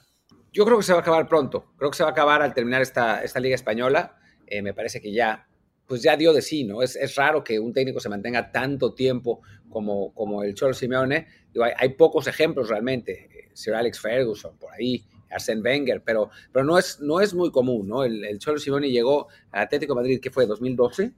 Yo 0.53 0.65
creo 0.65 0.77
que 0.77 0.85
se 0.85 0.93
va 0.93 0.99
a 0.99 1.03
acabar 1.03 1.27
pronto, 1.29 1.73
creo 1.77 1.91
que 1.91 1.97
se 1.97 2.03
va 2.03 2.11
a 2.11 2.13
acabar 2.13 2.43
al 2.43 2.55
terminar 2.55 2.83
esta, 2.83 3.23
esta 3.23 3.41
liga 3.41 3.55
española, 3.55 4.19
eh, 4.47 4.63
me 4.63 4.75
parece 4.75 5.01
que 5.01 5.13
ya 5.13 5.49
pues 5.87 6.03
ya 6.03 6.17
dio 6.17 6.33
de 6.33 6.43
sí, 6.43 6.65
¿no? 6.65 6.83
Es, 6.83 6.97
es, 6.97 7.15
raro 7.15 7.45
que 7.45 7.59
un 7.59 7.73
técnico 7.73 8.01
se 8.01 8.09
mantenga 8.09 8.51
tanto 8.51 8.95
tiempo 8.95 9.41
como, 9.69 10.13
como 10.15 10.43
el 10.43 10.55
Cholo 10.55 10.75
Simeone. 10.75 11.27
hay, 11.63 11.73
hay, 11.77 11.89
pocos 11.91 12.27
ejemplos 12.27 12.69
realmente. 12.69 13.51
Sir 13.53 13.75
Alex 13.75 14.01
Ferguson, 14.01 14.57
por 14.59 14.73
ahí, 14.73 15.05
Arsène 15.31 15.63
Wenger, 15.63 16.03
pero, 16.03 16.31
pero 16.53 16.65
no, 16.65 16.79
es, 16.79 17.01
no 17.01 17.21
es 17.21 17.35
muy 17.35 17.51
común, 17.51 17.89
¿no? 17.89 18.03
El, 18.03 18.25
el 18.25 18.39
Cholo 18.39 18.59
Simeone 18.59 18.91
llegó 18.91 19.29
a 19.53 19.63
Atlético 19.63 19.95
Madrid, 19.95 20.21
¿qué 20.21 20.31
fue? 20.31 20.47
¿2012? 20.47 21.13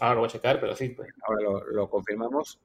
Ahora 0.00 0.14
lo 0.14 0.20
voy 0.20 0.28
a 0.28 0.32
checar, 0.32 0.60
pero 0.60 0.74
sí. 0.74 0.88
Pues. 0.90 1.08
Ahora 1.26 1.42
lo, 1.42 1.66
lo 1.66 1.90
confirmamos. 1.90 2.60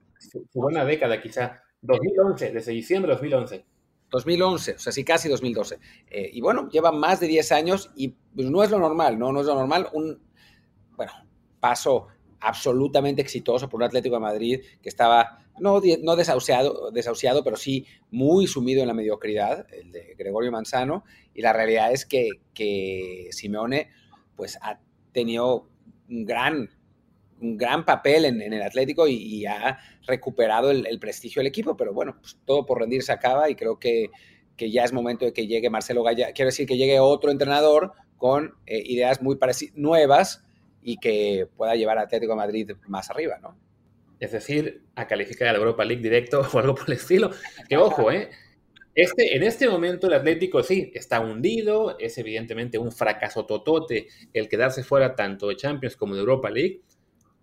Fue 0.51 0.65
una 0.65 0.85
década 0.85 1.21
quizá. 1.21 1.61
2011, 1.81 2.51
desde 2.51 2.71
diciembre 2.71 3.09
de 3.09 3.15
2011. 3.15 3.65
2011, 4.09 4.71
o 4.73 4.79
sea, 4.79 4.91
sí, 4.91 5.03
casi 5.03 5.29
2012. 5.29 5.79
Eh, 6.09 6.29
y 6.33 6.41
bueno, 6.41 6.69
lleva 6.69 6.91
más 6.91 7.19
de 7.19 7.27
10 7.27 7.51
años 7.51 7.91
y 7.95 8.09
pues, 8.09 8.49
no 8.49 8.63
es 8.63 8.71
lo 8.71 8.79
normal, 8.79 9.19
¿no? 9.19 9.31
No 9.31 9.41
es 9.41 9.45
lo 9.45 9.55
normal. 9.55 9.89
Un, 9.93 10.19
bueno, 10.97 11.13
paso 11.59 12.07
absolutamente 12.39 13.21
exitoso 13.21 13.69
por 13.69 13.79
un 13.79 13.85
Atlético 13.85 14.15
de 14.15 14.21
Madrid 14.21 14.59
que 14.81 14.89
estaba 14.89 15.39
no, 15.59 15.81
no 16.03 16.15
desahuciado, 16.15 16.91
desahuciado, 16.91 17.43
pero 17.43 17.55
sí 17.55 17.85
muy 18.11 18.47
sumido 18.47 18.81
en 18.81 18.87
la 18.87 18.93
mediocridad, 18.93 19.65
el 19.73 19.91
de 19.91 20.15
Gregorio 20.17 20.51
Manzano, 20.51 21.03
y 21.33 21.41
la 21.41 21.53
realidad 21.53 21.91
es 21.91 22.05
que, 22.05 22.29
que 22.53 23.29
Simeone 23.31 23.89
pues, 24.35 24.57
ha 24.61 24.79
tenido 25.11 25.67
un 26.09 26.25
gran, 26.25 26.69
un 27.41 27.57
gran 27.57 27.85
papel 27.85 28.25
en, 28.25 28.41
el 28.41 28.61
Atlético 28.61 29.07
y, 29.07 29.45
ha 29.45 29.79
recuperado 30.05 30.69
el, 30.69 30.99
prestigio 30.99 31.39
del 31.39 31.47
equipo, 31.47 31.75
pero 31.75 31.93
bueno, 31.93 32.17
pues, 32.19 32.37
todo 32.45 32.65
por 32.65 32.79
rendirse 32.79 33.11
acaba 33.11 33.49
y 33.49 33.55
creo 33.55 33.79
que, 33.79 34.09
que 34.55 34.69
ya 34.69 34.83
es 34.83 34.93
momento 34.93 35.25
de 35.25 35.33
que 35.33 35.47
llegue 35.47 35.69
Marcelo 35.69 36.03
Gaya, 36.03 36.33
quiero 36.33 36.49
decir 36.49 36.67
que 36.67 36.77
llegue 36.77 36.99
otro 36.99 37.31
entrenador 37.31 37.93
con 38.17 38.55
eh, 38.65 38.81
ideas 38.85 39.21
muy 39.21 39.39
nuevas 39.75 40.43
y 40.87 40.97
que 40.97 41.49
pueda 41.57 41.75
llevar 41.75 41.97
a 41.97 42.03
Atlético 42.03 42.33
Madrid 42.33 42.71
más 42.87 43.09
arriba, 43.09 43.37
¿no? 43.41 43.57
es 44.19 44.31
decir, 44.31 44.83
a 44.95 45.05
calificar 45.05 45.49
a 45.49 45.51
la 45.51 45.59
Europa 45.59 45.83
League 45.83 46.01
directo 46.01 46.41
o 46.53 46.59
algo 46.59 46.75
por 46.75 46.87
el 46.87 46.93
estilo. 46.93 47.31
Que 47.67 47.75
ojo, 47.75 48.09
¿eh? 48.09 48.29
Este, 48.95 49.35
en 49.35 49.43
este 49.43 49.69
momento 49.69 50.07
el 50.07 50.13
Atlético 50.13 50.63
sí 50.63 50.91
está 50.95 51.19
hundido, 51.19 51.99
es 51.99 52.17
evidentemente 52.17 52.79
un 52.79 52.91
fracaso 52.91 53.45
totote 53.45 54.07
el 54.33 54.47
quedarse 54.47 54.81
fuera 54.81 55.13
tanto 55.13 55.49
de 55.49 55.57
Champions 55.57 55.97
como 55.97 56.15
de 56.15 56.21
Europa 56.21 56.49
League. 56.49 56.81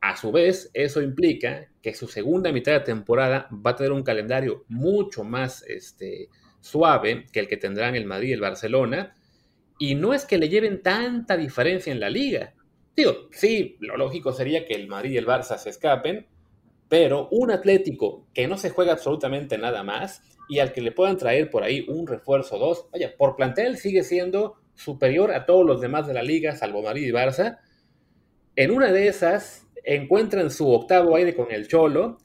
A 0.01 0.17
su 0.17 0.33
vez, 0.33 0.71
eso 0.73 1.01
implica 1.03 1.69
que 1.83 1.95
su 1.95 2.09
segunda 2.09 2.51
mitad 2.51 2.73
de 2.73 2.81
temporada 2.81 3.47
va 3.53 3.73
a 3.73 3.77
tener 3.77 3.93
un 3.93 4.03
calendario 4.03 4.65
mucho 4.69 5.23
más 5.23 5.63
este, 5.69 6.29
suave 6.61 7.27
que 7.31 7.41
el 7.41 7.49
que 7.49 7.57
tendrán 7.57 7.95
el 7.95 8.07
Madrid 8.07 8.31
y 8.31 8.33
el 8.33 8.41
Barcelona. 8.41 9.15
Y 9.79 9.95
no 9.95 10.13
es 10.15 10.25
que 10.25 10.39
le 10.39 10.49
lleven 10.49 10.83
tanta 10.83 11.37
diferencia 11.37 11.93
en 11.93 12.01
la 12.01 12.11
liga. 12.11 12.55
Digo, 12.97 13.29
sí, 13.33 13.77
lo 13.81 13.97
lógico 13.97 14.33
sería 14.33 14.67
que 14.67 14.75
el 14.75 14.87
Madrid 14.87 15.13
y 15.13 15.17
el 15.17 15.27
Barça 15.27 15.59
se 15.59 15.71
escapen, 15.71 16.27
pero 16.89 17.29
un 17.31 17.51
Atlético 17.51 18.27
que 18.33 18.47
no 18.47 18.57
se 18.57 18.71
juega 18.71 18.93
absolutamente 18.93 19.59
nada 19.59 19.83
más 19.83 20.23
y 20.49 20.59
al 20.61 20.73
que 20.73 20.81
le 20.81 20.93
puedan 20.93 21.17
traer 21.17 21.51
por 21.51 21.65
ahí 21.65 21.85
un 21.89 22.07
refuerzo 22.07 22.59
dos, 22.59 22.87
vaya, 22.93 23.17
por 23.17 23.35
plantel 23.37 23.79
sigue 23.79 24.05
siendo 24.05 24.57
superior 24.75 25.33
a 25.33 25.47
todos 25.47 25.65
los 25.65 25.81
demás 25.81 26.07
de 26.07 26.15
la 26.15 26.23
liga, 26.23 26.55
salvo 26.55 26.83
Madrid 26.83 27.09
y 27.09 27.13
Barça. 27.13 27.59
En 28.57 28.71
una 28.71 28.93
de 28.93 29.09
esas 29.09 29.67
encuentran 29.83 30.51
su 30.51 30.71
octavo 30.71 31.17
aire 31.17 31.35
con 31.35 31.51
el 31.51 31.67
Cholo 31.67 32.19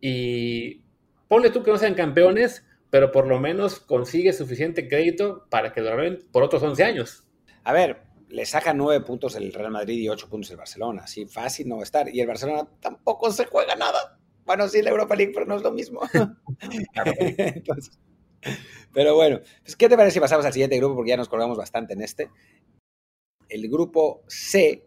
y 0.00 0.82
ponle 1.28 1.50
tú 1.50 1.62
que 1.62 1.70
no 1.70 1.78
sean 1.78 1.94
campeones, 1.94 2.66
pero 2.90 3.12
por 3.12 3.26
lo 3.26 3.40
menos 3.40 3.80
consigue 3.80 4.32
suficiente 4.32 4.88
crédito 4.88 5.46
para 5.48 5.72
que 5.72 5.80
lo 5.80 5.92
por 6.30 6.42
otros 6.42 6.62
11 6.62 6.84
años. 6.84 7.24
A 7.64 7.72
ver, 7.72 8.11
le 8.32 8.46
saca 8.46 8.72
nueve 8.72 9.04
puntos 9.04 9.36
el 9.36 9.52
Real 9.52 9.70
Madrid 9.70 10.00
y 10.00 10.08
ocho 10.08 10.28
puntos 10.28 10.50
el 10.50 10.56
Barcelona. 10.56 11.02
Así 11.04 11.26
fácil 11.26 11.68
no 11.68 11.76
va 11.76 11.82
a 11.82 11.84
estar. 11.84 12.08
Y 12.08 12.20
el 12.20 12.26
Barcelona 12.26 12.66
tampoco 12.80 13.30
se 13.30 13.44
juega 13.44 13.76
nada. 13.76 14.18
Bueno, 14.46 14.66
sí, 14.68 14.80
la 14.80 14.90
Europa 14.90 15.14
League, 15.14 15.32
pero 15.34 15.44
no 15.44 15.56
es 15.56 15.62
lo 15.62 15.70
mismo. 15.70 16.00
pero 18.94 19.14
bueno, 19.14 19.40
pues, 19.62 19.76
¿qué 19.76 19.88
te 19.88 19.96
parece 19.96 20.14
si 20.14 20.20
pasamos 20.20 20.46
al 20.46 20.52
siguiente 20.52 20.78
grupo? 20.78 20.96
Porque 20.96 21.10
ya 21.10 21.18
nos 21.18 21.28
colgamos 21.28 21.58
bastante 21.58 21.92
en 21.92 22.00
este. 22.00 22.30
El 23.50 23.68
grupo 23.68 24.22
C, 24.28 24.86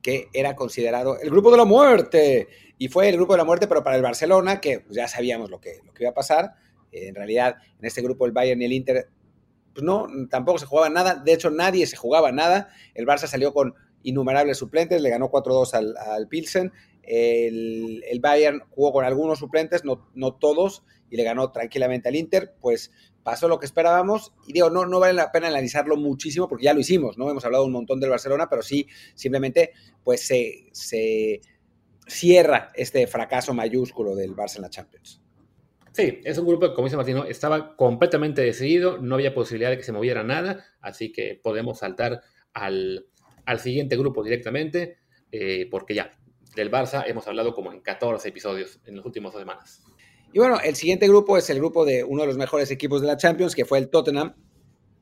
que 0.00 0.28
era 0.32 0.54
considerado 0.54 1.18
el 1.18 1.30
grupo 1.30 1.50
de 1.50 1.56
la 1.56 1.64
muerte. 1.64 2.46
Y 2.78 2.86
fue 2.86 3.08
el 3.08 3.16
grupo 3.16 3.32
de 3.32 3.38
la 3.38 3.44
muerte, 3.44 3.66
pero 3.66 3.82
para 3.82 3.96
el 3.96 4.02
Barcelona, 4.02 4.60
que 4.60 4.80
pues, 4.80 4.96
ya 4.96 5.08
sabíamos 5.08 5.50
lo 5.50 5.60
que, 5.60 5.80
lo 5.84 5.92
que 5.92 6.04
iba 6.04 6.10
a 6.10 6.14
pasar. 6.14 6.52
Eh, 6.92 7.08
en 7.08 7.16
realidad, 7.16 7.56
en 7.76 7.86
este 7.86 8.02
grupo 8.02 8.24
el 8.24 8.30
Bayern 8.30 8.62
y 8.62 8.66
el 8.66 8.72
Inter, 8.72 9.08
pues 9.74 9.84
no, 9.84 10.06
tampoco 10.30 10.58
se 10.58 10.66
jugaba 10.66 10.88
nada. 10.88 11.16
De 11.16 11.32
hecho, 11.32 11.50
nadie 11.50 11.86
se 11.86 11.96
jugaba 11.96 12.32
nada. 12.32 12.68
El 12.94 13.06
Barça 13.06 13.26
salió 13.26 13.52
con 13.52 13.74
innumerables 14.02 14.58
suplentes, 14.58 15.02
le 15.02 15.10
ganó 15.10 15.30
4-2 15.30 15.74
al, 15.74 15.96
al 15.96 16.28
Pilsen. 16.28 16.72
El, 17.02 18.20
Bayern 18.20 18.62
jugó 18.70 18.92
con 18.92 19.04
algunos 19.04 19.40
suplentes, 19.40 19.84
no, 19.84 20.08
no 20.14 20.34
todos, 20.34 20.84
y 21.10 21.16
le 21.16 21.24
ganó 21.24 21.50
tranquilamente 21.50 22.08
al 22.08 22.16
Inter, 22.16 22.54
pues 22.60 22.92
pasó 23.22 23.48
lo 23.48 23.58
que 23.58 23.66
esperábamos. 23.66 24.32
Y 24.46 24.52
digo, 24.52 24.70
no, 24.70 24.86
no 24.86 25.00
vale 25.00 25.14
la 25.14 25.32
pena 25.32 25.48
analizarlo 25.48 25.96
muchísimo 25.96 26.48
porque 26.48 26.64
ya 26.64 26.74
lo 26.74 26.80
hicimos, 26.80 27.18
¿no? 27.18 27.28
Hemos 27.28 27.44
hablado 27.44 27.64
un 27.64 27.72
montón 27.72 28.00
del 28.00 28.10
Barcelona, 28.10 28.48
pero 28.48 28.62
sí, 28.62 28.86
simplemente, 29.14 29.72
pues 30.02 30.26
se, 30.26 30.68
se 30.72 31.40
cierra 32.06 32.70
este 32.74 33.06
fracaso 33.06 33.52
mayúsculo 33.52 34.14
del 34.14 34.36
Barça 34.36 34.56
en 34.56 34.62
la 34.62 34.70
Champions. 34.70 35.23
Sí, 35.94 36.20
es 36.24 36.36
un 36.38 36.46
grupo 36.48 36.68
que, 36.68 36.74
como 36.74 36.86
dice 36.88 36.96
Martino, 36.96 37.24
estaba 37.24 37.76
completamente 37.76 38.42
decidido, 38.42 38.98
no 38.98 39.14
había 39.14 39.32
posibilidad 39.32 39.70
de 39.70 39.76
que 39.76 39.84
se 39.84 39.92
moviera 39.92 40.24
nada, 40.24 40.64
así 40.80 41.12
que 41.12 41.38
podemos 41.40 41.78
saltar 41.78 42.20
al, 42.52 43.06
siguiente 43.58 43.96
grupo 43.96 44.24
directamente, 44.24 44.98
eh, 45.30 45.68
porque 45.70 45.94
ya, 45.94 46.18
del 46.56 46.68
Barça 46.68 47.04
hemos 47.06 47.28
hablado 47.28 47.54
como 47.54 47.70
en 47.70 47.80
14 47.80 48.28
episodios 48.28 48.80
en 48.86 48.96
las 48.96 49.06
últimas 49.06 49.32
dos 49.32 49.42
semanas. 49.42 49.84
Y 50.32 50.40
bueno, 50.40 50.58
el 50.64 50.74
siguiente 50.74 51.06
grupo 51.06 51.38
es 51.38 51.48
el 51.48 51.58
grupo 51.58 51.84
de 51.84 52.02
uno 52.02 52.22
de 52.22 52.26
los 52.26 52.38
mejores 52.38 52.72
equipos 52.72 53.00
de 53.00 53.06
la 53.06 53.16
Champions, 53.16 53.54
que 53.54 53.64
fue 53.64 53.78
el 53.78 53.88
Tottenham, 53.88 54.34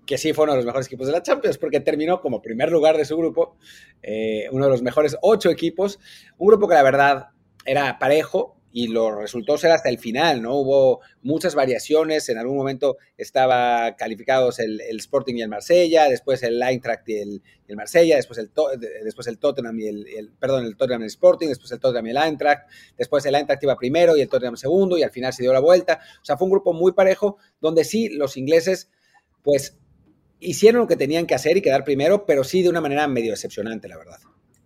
que 0.05 0.19
sí 0.19 0.35
fue 0.35 0.45
uno 0.45 0.53
de 0.53 0.59
los 0.59 0.67
mejores 0.67 0.89
equipos 0.89 1.07
de 1.07 1.15
la 1.15 1.23
Champions, 1.23 1.57
porque 1.57 1.81
terminó 1.81 2.21
como 2.21 2.43
primer 2.43 2.71
lugar 2.71 2.99
de 2.99 3.07
su 3.07 3.17
grupo, 3.17 3.57
eh, 4.03 4.47
uno 4.53 4.67
de 4.67 4.71
los 4.71 4.83
mejores 4.83 5.17
ocho 5.23 5.49
equipos, 5.49 5.99
un 6.37 6.49
grupo 6.49 6.69
que 6.69 6.75
la 6.75 6.83
verdad 6.83 7.29
era 7.65 7.99
parejo, 7.99 8.59
y 8.73 8.89
lo 8.89 9.15
resultó 9.15 9.59
ser 9.59 9.71
hasta 9.71 9.91
el 9.91 9.99
final, 9.99 10.43
¿no? 10.43 10.55
Hubo 10.57 11.01
muchas 11.23 11.55
variaciones, 11.55 12.29
en 12.31 12.39
algún 12.39 12.57
momento 12.57 12.97
estaba 13.17 13.97
calificados 13.97 14.59
el, 14.59 14.81
Sporting 14.81 15.35
y 15.37 15.43
el 15.43 15.49
Marsella, 15.49 16.09
después 16.09 16.43
el 16.43 16.63
Eintracht 16.63 17.07
y 17.09 17.17
el, 17.19 17.43
el 17.69 17.77
Marsella, 17.77 18.17
después 18.17 18.39
el, 18.39 18.51
después 19.05 19.27
el 19.27 19.39
Tottenham 19.39 19.79
y 19.79 19.87
el, 19.89 20.33
perdón, 20.39 20.65
el 20.65 20.77
Tottenham 20.77 21.03
y 21.03 21.05
el 21.05 21.11
Sporting, 21.11 21.49
después 21.49 21.71
el 21.73 21.81
Tottenham 21.81 22.07
y 22.07 22.11
el 22.11 22.17
Eintracht, 22.17 22.69
después 22.97 23.27
el 23.27 23.35
Eintracht 23.35 23.63
iba 23.63 23.77
primero 23.77 24.17
y 24.17 24.23
el 24.23 24.29
Tottenham 24.29 24.57
segundo 24.57 24.97
y 24.97 25.03
al 25.03 25.11
final 25.11 25.33
se 25.35 25.43
dio 25.43 25.53
la 25.53 25.61
vuelta. 25.61 26.01
O 26.23 26.25
sea, 26.25 26.39
fue 26.39 26.47
un 26.47 26.53
grupo 26.53 26.73
muy 26.73 26.93
parejo 26.93 27.37
donde 27.61 27.85
sí 27.85 28.09
los 28.09 28.39
ingleses, 28.39 28.91
pues, 29.43 29.77
hicieron 30.41 30.83
lo 30.83 30.89
que 30.89 30.97
tenían 30.97 31.27
que 31.27 31.35
hacer 31.35 31.57
y 31.57 31.63
quedar 31.63 31.85
primero, 31.85 32.25
pero 32.25 32.43
sí 32.43 32.63
de 32.63 32.69
una 32.69 32.81
manera 32.81 33.07
medio 33.07 33.33
decepcionante, 33.33 33.87
la 33.87 33.99
verdad. 33.99 34.19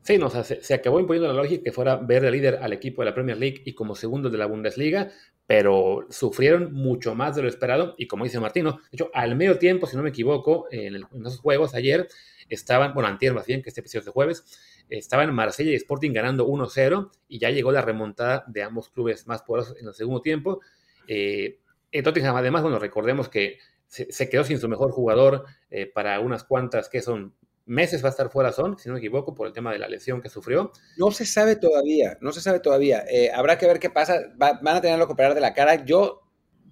Sí, 0.06 0.18
no, 0.18 0.30
se, 0.30 0.72
acabó 0.72 1.00
imponiendo 1.00 1.26
la 1.26 1.34
lógica 1.34 1.64
que 1.64 1.72
fuera 1.72 1.96
ver 1.96 2.22
de 2.22 2.30
líder 2.30 2.60
al 2.62 2.72
equipo 2.72 3.02
de 3.02 3.06
la 3.06 3.14
Premier 3.14 3.36
League 3.36 3.62
y 3.64 3.74
como 3.74 3.96
segundo 3.96 4.30
de 4.30 4.38
la 4.38 4.46
Bundesliga, 4.46 5.10
pero 5.48 6.06
sufrieron 6.10 6.72
mucho 6.72 7.16
más 7.16 7.34
de 7.34 7.42
lo 7.42 7.48
esperado 7.48 7.96
y 7.98 8.06
como 8.06 8.22
dice 8.22 8.38
Martino, 8.38 8.74
de 8.74 8.88
hecho, 8.92 9.10
al 9.12 9.34
medio 9.34 9.58
tiempo, 9.58 9.88
si 9.88 9.96
no 9.96 10.04
me 10.04 10.10
equivoco, 10.10 10.68
en, 10.70 10.94
esos 10.94 11.40
juegos 11.40 11.74
ayer 11.74 12.06
estaban, 12.48 12.94
bueno, 12.94 13.08
antier 13.08 13.34
más 13.34 13.46
bien, 13.46 13.62
que 13.62 13.68
este 13.70 13.80
episodio 13.80 13.98
es 13.98 14.06
de 14.06 14.12
jueves, 14.12 14.84
estaban 14.88 15.34
Marsella 15.34 15.72
y 15.72 15.74
Sporting 15.74 16.12
ganando 16.12 16.46
1-0 16.46 17.10
y 17.26 17.40
ya 17.40 17.50
llegó 17.50 17.72
la 17.72 17.82
remontada 17.82 18.44
de 18.46 18.62
ambos 18.62 18.90
clubes 18.90 19.26
más 19.26 19.42
poderosos 19.42 19.76
en 19.80 19.88
el 19.88 19.94
segundo 19.94 20.22
tiempo. 20.22 20.60
Eh, 21.08 21.58
entonces, 21.90 22.22
además, 22.22 22.62
bueno, 22.62 22.78
recordemos 22.78 23.28
que 23.28 23.58
se, 23.88 24.28
quedó 24.28 24.44
sin 24.44 24.60
su 24.60 24.68
mejor 24.68 24.92
jugador 24.92 25.46
eh, 25.68 25.86
para 25.86 26.20
unas 26.20 26.44
cuantas, 26.44 26.88
que 26.88 27.02
son 27.02 27.34
meses 27.66 28.02
va 28.02 28.08
a 28.08 28.10
estar 28.10 28.30
fuera 28.30 28.52
Son, 28.52 28.78
si 28.78 28.88
no 28.88 28.94
me 28.94 29.00
equivoco, 29.00 29.34
por 29.34 29.46
el 29.46 29.52
tema 29.52 29.72
de 29.72 29.78
la 29.78 29.88
lesión 29.88 30.22
que 30.22 30.28
sufrió. 30.28 30.72
No 30.96 31.10
se 31.10 31.26
sabe 31.26 31.56
todavía, 31.56 32.16
no 32.20 32.32
se 32.32 32.40
sabe 32.40 32.60
todavía. 32.60 33.04
Eh, 33.08 33.30
habrá 33.34 33.58
que 33.58 33.66
ver 33.66 33.78
qué 33.78 33.90
pasa. 33.90 34.20
van 34.36 34.66
a 34.66 34.80
tenerlo 34.80 35.06
que 35.06 35.12
operar 35.12 35.34
de 35.34 35.40
la 35.40 35.52
cara. 35.52 35.84
Yo 35.84 36.22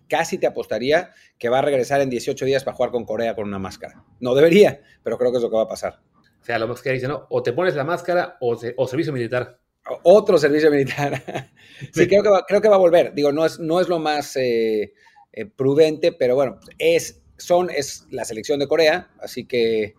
casi 0.08 0.38
te 0.38 0.46
apostaría 0.46 1.12
que 1.38 1.48
va 1.48 1.58
a 1.58 1.62
regresar 1.62 2.00
en 2.00 2.10
18 2.10 2.44
días 2.44 2.64
para 2.64 2.76
jugar 2.76 2.90
con 2.92 3.04
Corea 3.04 3.34
con 3.34 3.46
una 3.46 3.58
máscara. 3.58 4.04
No 4.20 4.34
debería, 4.34 4.80
pero 5.02 5.18
creo 5.18 5.30
que 5.30 5.38
es 5.38 5.42
lo 5.42 5.50
que 5.50 5.56
va 5.56 5.62
a 5.62 5.68
pasar. 5.68 6.00
O 6.40 6.44
sea, 6.44 6.58
lo 6.58 6.72
que 6.74 6.92
dice, 6.92 7.08
¿no? 7.08 7.26
O 7.30 7.42
te 7.42 7.52
pones 7.52 7.74
la 7.74 7.84
máscara 7.84 8.36
o, 8.40 8.56
servicio 8.86 9.12
militar. 9.12 9.58
otro 10.02 10.38
servicio 10.38 10.70
militar. 10.70 11.22
sí, 11.92 12.06
Creo, 12.06 12.22
que 12.22 12.28
va, 12.28 12.44
creo 12.46 12.60
que 12.60 12.68
va 12.68 12.76
a 12.76 12.78
volver. 12.78 13.14
Digo, 13.14 13.32
no 13.32 13.46
es, 13.46 13.58
no 13.58 13.80
es 13.80 13.88
lo 13.88 13.98
más 13.98 14.36
eh, 14.36 14.92
eh, 15.32 15.46
prudente, 15.46 16.12
pero 16.12 16.34
bueno, 16.34 16.60
es, 16.78 17.22
son, 17.38 17.70
es 17.70 18.06
la 18.10 18.24
selección 18.24 18.58
de 18.58 18.68
Corea, 18.68 19.10
así 19.20 19.46
que 19.46 19.94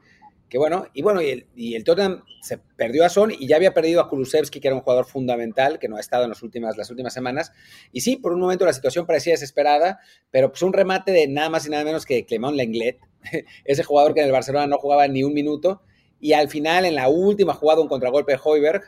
que 0.55 0.59
bueno, 0.59 0.87
y 0.93 1.01
bueno, 1.01 1.19
y 1.21 1.75
el, 1.75 1.83
Tottenham 1.83 2.23
se 2.39 2.57
perdió 2.57 3.03
a 3.03 3.09
Son 3.09 3.29
y 3.29 3.45
ya 3.45 3.57
había 3.57 3.73
perdido 3.73 3.99
a 3.99 4.07
Kulusevski, 4.07 4.61
que 4.61 4.69
era 4.69 4.75
un 4.75 4.83
jugador 4.83 5.03
fundamental, 5.03 5.79
que 5.79 5.89
no 5.89 5.97
ha 5.97 5.99
estado 5.99 6.23
en 6.23 6.29
las 6.29 6.43
últimas, 6.43 6.77
las 6.77 6.89
últimas 6.89 7.13
semanas. 7.13 7.51
Y 7.91 7.99
sí, 7.99 8.15
por 8.15 8.31
un 8.31 8.39
momento 8.39 8.63
la 8.63 8.71
situación 8.71 9.05
parecía 9.05 9.33
desesperada, 9.33 9.99
pero 10.31 10.51
pues 10.51 10.61
un 10.61 10.71
remate 10.71 11.11
de 11.11 11.27
nada 11.27 11.49
más 11.49 11.67
y 11.67 11.71
nada 11.71 11.83
menos 11.83 12.05
que 12.05 12.25
Clement 12.25 12.55
Lenglet, 12.55 12.99
ese 13.65 13.83
jugador 13.83 14.13
que 14.13 14.21
en 14.21 14.27
el 14.27 14.31
Barcelona 14.31 14.65
no 14.65 14.77
jugaba 14.77 15.09
ni 15.09 15.25
un 15.25 15.33
minuto, 15.33 15.81
y 16.21 16.31
al 16.31 16.47
final, 16.47 16.85
en 16.85 16.95
la 16.95 17.09
última 17.09 17.53
jugada, 17.53 17.81
un 17.81 17.89
contragolpe 17.89 18.31
de 18.31 18.39
Hoiberg, 18.41 18.81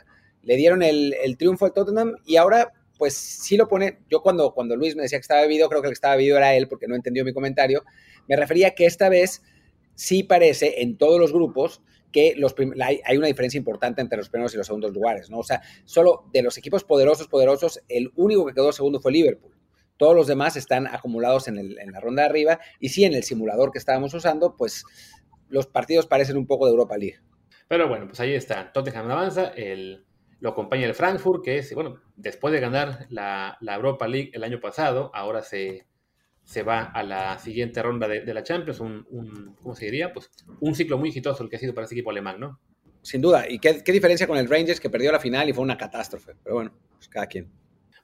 le 0.44 0.56
dieron 0.56 0.82
el, 0.82 1.14
el 1.22 1.36
triunfo 1.36 1.66
al 1.66 1.74
Tottenham. 1.74 2.14
Y 2.24 2.36
ahora 2.36 2.72
pues 2.96 3.12
sí 3.12 3.58
lo 3.58 3.68
pone, 3.68 3.98
yo 4.08 4.22
cuando, 4.22 4.54
cuando 4.54 4.74
Luis 4.74 4.96
me 4.96 5.02
decía 5.02 5.18
que 5.18 5.22
estaba 5.22 5.42
bebido, 5.42 5.68
creo 5.68 5.82
que 5.82 5.88
el 5.88 5.92
que 5.92 5.96
estaba 5.96 6.16
bebido 6.16 6.38
era 6.38 6.54
él 6.54 6.66
porque 6.66 6.88
no 6.88 6.96
entendió 6.96 7.26
mi 7.26 7.34
comentario, 7.34 7.84
me 8.26 8.36
refería 8.36 8.74
que 8.74 8.86
esta 8.86 9.10
vez 9.10 9.42
sí 9.98 10.22
parece 10.22 10.80
en 10.82 10.96
todos 10.96 11.18
los 11.18 11.32
grupos 11.32 11.82
que 12.12 12.34
los 12.36 12.54
hay, 12.80 13.16
una 13.16 13.26
diferencia 13.26 13.58
importante 13.58 14.00
entre 14.00 14.16
los 14.16 14.30
primeros 14.30 14.54
y 14.54 14.56
los 14.56 14.66
segundos 14.66 14.92
lugares, 14.92 15.28
¿no? 15.28 15.38
O 15.38 15.42
sea, 15.42 15.60
solo 15.84 16.24
de 16.32 16.42
los 16.42 16.56
equipos 16.56 16.84
poderosos, 16.84 17.26
poderosos, 17.26 17.82
el 17.88 18.12
único 18.14 18.46
que 18.46 18.54
quedó 18.54 18.70
segundo 18.70 19.00
fue 19.00 19.10
Liverpool. 19.10 19.56
Todos 19.96 20.14
los 20.14 20.28
demás 20.28 20.56
están 20.56 20.86
acumulados 20.86 21.48
en, 21.48 21.74
la 21.74 22.00
ronda 22.00 22.22
de 22.22 22.28
arriba 22.28 22.60
y 22.78 22.90
sí, 22.90 23.04
en 23.04 23.14
el 23.14 23.24
simulador 23.24 23.72
que 23.72 23.78
estábamos 23.78 24.14
usando, 24.14 24.54
pues 24.56 24.84
los 25.48 25.66
partidos 25.66 26.06
parecen 26.06 26.36
un 26.36 26.46
poco 26.46 26.66
de 26.66 26.70
Europa 26.70 26.96
League. 26.96 27.18
Pero 27.66 27.88
bueno, 27.88 28.06
pues 28.06 28.20
ahí 28.20 28.34
está. 28.34 28.72
Tottenham 28.72 29.10
avanza, 29.10 29.48
el, 29.48 30.06
lo 30.38 30.50
acompaña 30.50 30.86
el 30.86 30.94
Frankfurt, 30.94 31.44
que 31.44 31.58
es, 31.58 31.74
bueno, 31.74 32.00
después 32.14 32.54
de 32.54 32.60
ganar 32.60 33.06
la 33.10 33.58
Europa 33.60 34.06
League 34.06 34.30
el 34.32 34.44
año 34.44 34.60
pasado, 34.60 35.10
ahora 35.12 35.42
se, 35.42 35.88
se 36.48 36.62
va 36.62 36.84
a 36.84 37.02
la 37.02 37.38
siguiente 37.38 37.82
ronda 37.82 38.08
de, 38.08 38.32
la 38.32 38.42
Champions, 38.42 38.80
un, 38.80 39.54
¿cómo 39.62 39.74
se 39.74 39.84
diría? 39.84 40.14
Pues 40.14 40.30
un 40.60 40.74
ciclo 40.74 40.96
muy 40.96 41.10
exitoso 41.10 41.44
el 41.44 41.50
que 41.50 41.56
ha 41.56 41.58
sido 41.58 41.74
para 41.74 41.84
este 41.84 41.94
equipo 41.94 42.08
alemán, 42.08 42.40
¿no? 42.40 42.58
Sin 43.02 43.20
duda. 43.20 43.44
¿Y 43.46 43.58
qué, 43.58 43.82
diferencia 43.92 44.26
con 44.26 44.38
el 44.38 44.48
Rangers 44.48 44.80
que 44.80 44.88
perdió 44.88 45.12
la 45.12 45.20
final 45.20 45.46
y 45.46 45.52
fue 45.52 45.62
una 45.62 45.76
catástrofe? 45.76 46.36
Pero 46.42 46.54
bueno, 46.54 46.72
pues 46.96 47.06
cada 47.08 47.26
quien. 47.26 47.52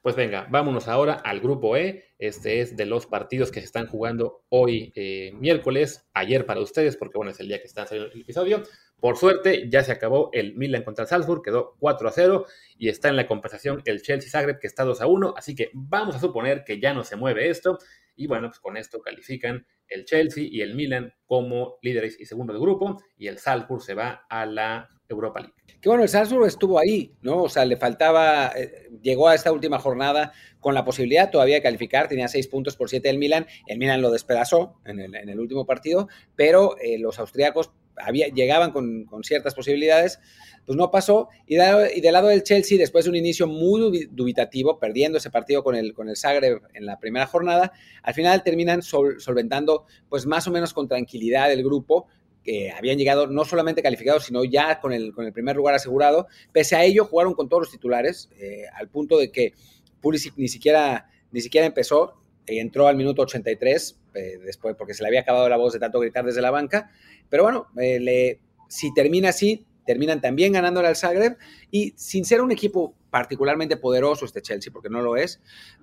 Pues 0.03 0.15
venga, 0.15 0.47
vámonos 0.51 0.89
ahora 0.89 1.15
al 1.15 1.41
grupo 1.41 1.75
E. 1.75 2.05
Este 2.19 2.61
es 2.61 2.77
de 2.77 2.85
los 2.85 3.07
partidos 3.07 3.51
que 3.51 3.61
se 3.61 3.65
están 3.65 3.87
jugando 3.87 4.45
hoy 4.51 4.93
eh, 4.95 5.33
miércoles, 5.41 6.07
ayer 6.13 6.45
para 6.45 6.61
ustedes, 6.61 6.99
porque 6.99 7.17
bueno, 7.17 7.31
es 7.31 7.41
el 7.41 7.49
día 7.49 7.61
que 7.63 7.67
está 7.67 7.87
saliendo 7.87 8.13
el 8.13 8.21
episodio. 8.21 8.63
Por 9.01 9.17
suerte, 9.17 9.71
ya 9.71 9.83
se 9.83 9.93
acabó 9.93 10.29
el 10.35 10.55
Milan 10.55 10.83
contra 10.83 11.05
el 11.05 11.09
Salzburg, 11.09 11.43
quedó 11.43 11.77
4 11.79 12.09
a 12.09 12.13
0 12.13 12.47
y 12.77 12.91
está 12.91 13.09
en 13.09 13.17
la 13.17 13.27
compensación 13.27 13.81
el 13.87 14.03
Chelsea 14.03 14.31
Zagreb, 14.31 14.59
que 14.59 14.67
está 14.67 14.85
2 14.85 15.01
a 15.01 15.07
1. 15.07 15.35
Así 15.35 15.55
que 15.55 15.71
vamos 15.73 16.15
a 16.15 16.21
suponer 16.21 16.63
que 16.63 16.79
ya 16.79 16.93
no 16.93 17.05
se 17.05 17.17
mueve 17.17 17.49
esto 17.49 17.79
y 18.17 18.27
bueno, 18.27 18.49
pues 18.49 18.61
con 18.61 18.77
esto 18.77 19.01
califican 19.01 19.67
el 19.89 20.05
Chelsea 20.05 20.45
y 20.51 20.61
el 20.63 20.75
Milan 20.75 21.13
como 21.27 21.79
líderes 21.83 22.19
y 22.21 22.27
segundo 22.27 22.53
de 22.53 22.61
grupo, 22.61 23.03
y 23.17 23.29
el 23.29 23.39
Salzburg 23.39 23.83
se 23.83 23.95
va 23.95 24.27
a 24.29 24.47
la 24.47 24.89
Europa 25.09 25.41
League. 25.41 25.55
Que 25.81 25.89
bueno, 25.89 26.03
el 26.03 26.09
Salzburg 26.09 26.47
estuvo 26.47 26.79
ahí, 26.79 27.15
¿no? 27.21 27.43
O 27.43 27.49
sea, 27.49 27.65
le 27.65 27.77
faltaba, 27.77 28.53
eh, 28.57 28.89
llegó 29.03 29.29
a 29.29 29.35
esta 29.35 29.53
última 29.53 29.79
jornada 29.79 30.33
con 30.61 30.75
la 30.75 30.85
posibilidad 30.85 31.31
todavía 31.31 31.57
de 31.57 31.63
calificar, 31.63 32.09
tenía 32.09 32.29
seis 32.29 32.49
puntos 32.49 32.77
por 32.77 32.89
siete 32.89 33.09
del 33.09 33.19
Milan, 33.19 33.47
el 33.67 33.79
Milan 33.79 34.01
lo 34.01 34.11
despedazó 34.11 34.81
en 34.85 35.01
el, 35.01 35.39
último 35.39 35.67
partido, 35.67 36.09
pero 36.37 36.77
eh, 36.79 36.99
los 36.99 37.19
austriacos 37.19 37.71
había, 37.97 38.29
llegaban 38.29 38.71
con, 38.71 39.05
con 39.05 39.25
ciertas 39.25 39.55
posibilidades 39.55 40.21
pues 40.67 40.77
no 40.77 40.91
pasó. 40.91 41.29
Y, 41.47 41.57
del 41.57 42.13
lado 42.13 42.29
del 42.29 42.43
Chelsea, 42.43 42.79
después 42.79 43.05
de 43.05 43.11
un 43.11 43.17
inicio 43.17 43.47
muy 43.47 44.09
dubitativo, 44.11 44.79
perdiendo 44.79 45.19
ese 45.19 45.31
partido 45.31 45.63
con 45.63 45.75
el, 45.75 45.93
con 45.95 46.09
el 46.09 46.17
Zagreb 46.17 46.63
en 46.75 46.87
la 46.87 46.99
primera 46.99 47.27
jornada, 47.27 47.73
al 48.03 48.15
final 48.15 48.43
terminan 48.43 48.83
solventando 48.83 49.87
pues 50.09 50.27
más 50.27 50.47
o 50.47 50.51
menos 50.51 50.73
con 50.73 50.89
tranquilidad 50.89 51.53
el 51.53 51.63
grupo, 51.63 52.07
que 52.43 52.71
habían 52.71 52.99
llegado 52.99 53.27
no 53.27 53.45
solamente 53.45 53.83
calificados, 53.83 54.25
sino 54.25 54.45
ya 54.45 54.79
con 54.81 54.93
el, 54.93 55.15
con 55.15 55.25
el 55.25 55.33
primer 55.33 55.57
lugar 55.57 55.75
asegurado. 55.75 56.27
Pese 56.53 56.77
a 56.77 56.85
ello, 56.85 57.07
jugaron 57.07 57.35
con 57.35 57.49
todos 57.49 57.63
los 57.63 57.71
titulares, 57.71 58.29
eh, 58.39 58.65
al 58.75 58.89
punto 58.89 59.19
de 59.19 59.33
que 59.33 59.55
Pulisic 60.01 60.35
ni 60.37 60.49
siquiera, 60.49 61.09
ni 61.33 61.41
siquiera 61.41 61.67
empezó, 61.67 62.21
entró 62.47 62.87
al 62.87 62.97
minuto 62.97 63.23
83, 63.23 63.99
eh, 64.15 64.39
después 64.39 64.77
porque 64.77 64.95
se 64.95 65.03
le 65.03 65.09
había 65.09 65.21
acabado 65.21 65.49
la 65.49 65.57
voz 65.57 65.73
de 65.73 65.79
tanto 65.79 66.01
gritar 66.01 66.25
desde 66.25 66.41
la 66.41 66.51
banca. 66.51 66.91
Pero 67.29 67.43
bueno, 67.43 67.67
eh, 67.81 68.41
si 68.69 68.93
termina 68.95 69.31
así, 69.31 69.67
terminan 69.87 70.21
también 70.21 70.53
ganándole 70.53 70.89
al 70.89 70.97
Zagreb 70.97 71.37
y 71.71 71.93
sin 71.97 72.25
ser 72.25 72.41
un 72.41 72.53
equipo 72.53 72.95
particularmente 73.11 73.77
poderoso 73.77 74.25
este 74.25 74.43
Chelsea, 74.43 74.73
porque 74.73 74.89
no 74.89 75.03
lo 75.03 75.17
es, 75.17 75.41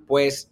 pues 0.08 0.52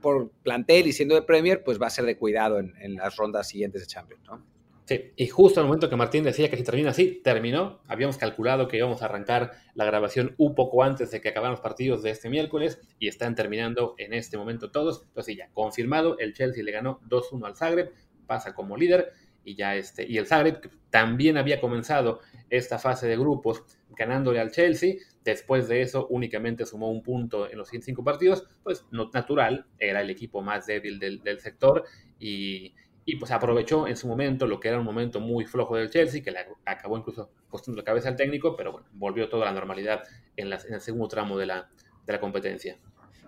por 0.00 0.30
plantel 0.42 0.88
y 0.88 0.92
siendo 0.92 1.14
de 1.14 1.22
Premier, 1.22 1.62
pues 1.62 1.80
va 1.80 1.86
a 1.86 1.90
ser 1.90 2.04
de 2.04 2.16
cuidado 2.16 2.58
en, 2.58 2.74
en 2.80 2.96
las 2.96 3.16
rondas 3.16 3.48
siguientes 3.48 3.82
de 3.82 3.86
Champions, 3.86 4.22
¿no? 4.26 4.51
Sí, 4.92 5.12
y 5.16 5.26
justo 5.28 5.58
al 5.58 5.66
momento 5.66 5.88
que 5.88 5.96
Martín 5.96 6.22
decía 6.22 6.50
que 6.50 6.56
si 6.58 6.64
termina 6.64 6.90
así, 6.90 7.22
terminó. 7.24 7.80
Habíamos 7.86 8.18
calculado 8.18 8.68
que 8.68 8.76
íbamos 8.76 9.00
a 9.00 9.06
arrancar 9.06 9.52
la 9.74 9.86
grabación 9.86 10.34
un 10.36 10.54
poco 10.54 10.82
antes 10.82 11.10
de 11.10 11.22
que 11.22 11.30
acabaran 11.30 11.52
los 11.52 11.60
partidos 11.60 12.02
de 12.02 12.10
este 12.10 12.28
miércoles 12.28 12.78
y 12.98 13.08
están 13.08 13.34
terminando 13.34 13.94
en 13.96 14.12
este 14.12 14.36
momento 14.36 14.70
todos. 14.70 15.04
Entonces 15.06 15.36
ya, 15.36 15.48
confirmado, 15.54 16.18
el 16.18 16.34
Chelsea 16.34 16.62
le 16.62 16.72
ganó 16.72 17.00
2-1 17.08 17.46
al 17.46 17.56
Zagreb, 17.56 17.92
pasa 18.26 18.54
como 18.54 18.76
líder 18.76 19.12
y 19.44 19.54
ya 19.54 19.76
este, 19.76 20.06
y 20.06 20.18
el 20.18 20.26
Zagreb 20.26 20.68
también 20.90 21.38
había 21.38 21.58
comenzado 21.58 22.20
esta 22.50 22.78
fase 22.78 23.06
de 23.06 23.16
grupos 23.16 23.62
ganándole 23.96 24.40
al 24.40 24.50
Chelsea, 24.50 24.96
después 25.24 25.68
de 25.68 25.80
eso 25.80 26.06
únicamente 26.10 26.66
sumó 26.66 26.90
un 26.90 27.02
punto 27.02 27.50
en 27.50 27.56
los 27.56 27.68
105 27.68 28.04
partidos, 28.04 28.46
pues 28.62 28.84
no 28.90 29.10
natural, 29.12 29.66
era 29.78 30.02
el 30.02 30.10
equipo 30.10 30.42
más 30.42 30.66
débil 30.66 30.98
del 30.98 31.40
sector 31.40 31.84
y, 32.18 32.74
y 33.04 33.16
pues 33.16 33.30
aprovechó 33.30 33.88
en 33.88 33.96
su 33.96 34.06
momento 34.06 34.46
lo 34.46 34.60
que 34.60 34.68
era 34.68 34.78
un 34.78 34.84
momento 34.84 35.20
muy 35.20 35.44
flojo 35.44 35.76
del 35.76 35.90
Chelsea, 35.90 36.22
que 36.22 36.30
le 36.30 36.46
acabó 36.64 36.96
incluso 36.96 37.30
costando 37.48 37.80
la 37.80 37.84
cabeza 37.84 38.08
al 38.08 38.16
técnico, 38.16 38.56
pero 38.56 38.72
bueno, 38.72 38.86
volvió 38.92 39.28
toda 39.28 39.46
la 39.46 39.52
normalidad 39.52 40.02
en, 40.36 40.52
en 40.52 40.74
el 40.74 40.80
segundo 40.80 41.08
tramo 41.08 41.36
de 41.36 41.46
la, 41.46 41.68
de 42.06 42.12
la 42.12 42.20
competencia. 42.20 42.78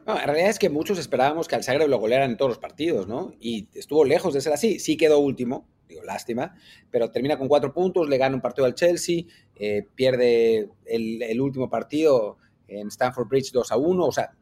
No, 0.06 0.18
en 0.20 0.26
realidad 0.26 0.50
es 0.50 0.58
que 0.58 0.68
muchos 0.68 0.98
esperábamos 0.98 1.48
que 1.48 1.54
al 1.54 1.64
Zagreb 1.64 1.88
lo 1.88 1.98
golearan 1.98 2.32
en 2.32 2.36
todos 2.36 2.50
los 2.50 2.58
partidos, 2.58 3.08
¿no? 3.08 3.32
Y 3.40 3.68
estuvo 3.74 4.04
lejos 4.04 4.34
de 4.34 4.42
ser 4.42 4.52
así. 4.52 4.78
Sí 4.78 4.96
quedó 4.96 5.18
último, 5.18 5.66
digo, 5.88 6.02
lástima, 6.02 6.54
pero 6.90 7.10
termina 7.10 7.38
con 7.38 7.48
cuatro 7.48 7.72
puntos, 7.72 8.08
le 8.08 8.18
gana 8.18 8.34
un 8.34 8.42
partido 8.42 8.66
al 8.66 8.74
Chelsea, 8.74 9.24
eh, 9.56 9.86
pierde 9.94 10.68
el, 10.84 11.22
el, 11.22 11.40
último 11.40 11.70
partido 11.70 12.36
en 12.68 12.88
Stamford 12.88 13.28
Bridge 13.28 13.50
2 13.50 13.72
a 13.72 13.76
1. 13.78 14.04
O 14.04 14.12
sea, 14.12 14.32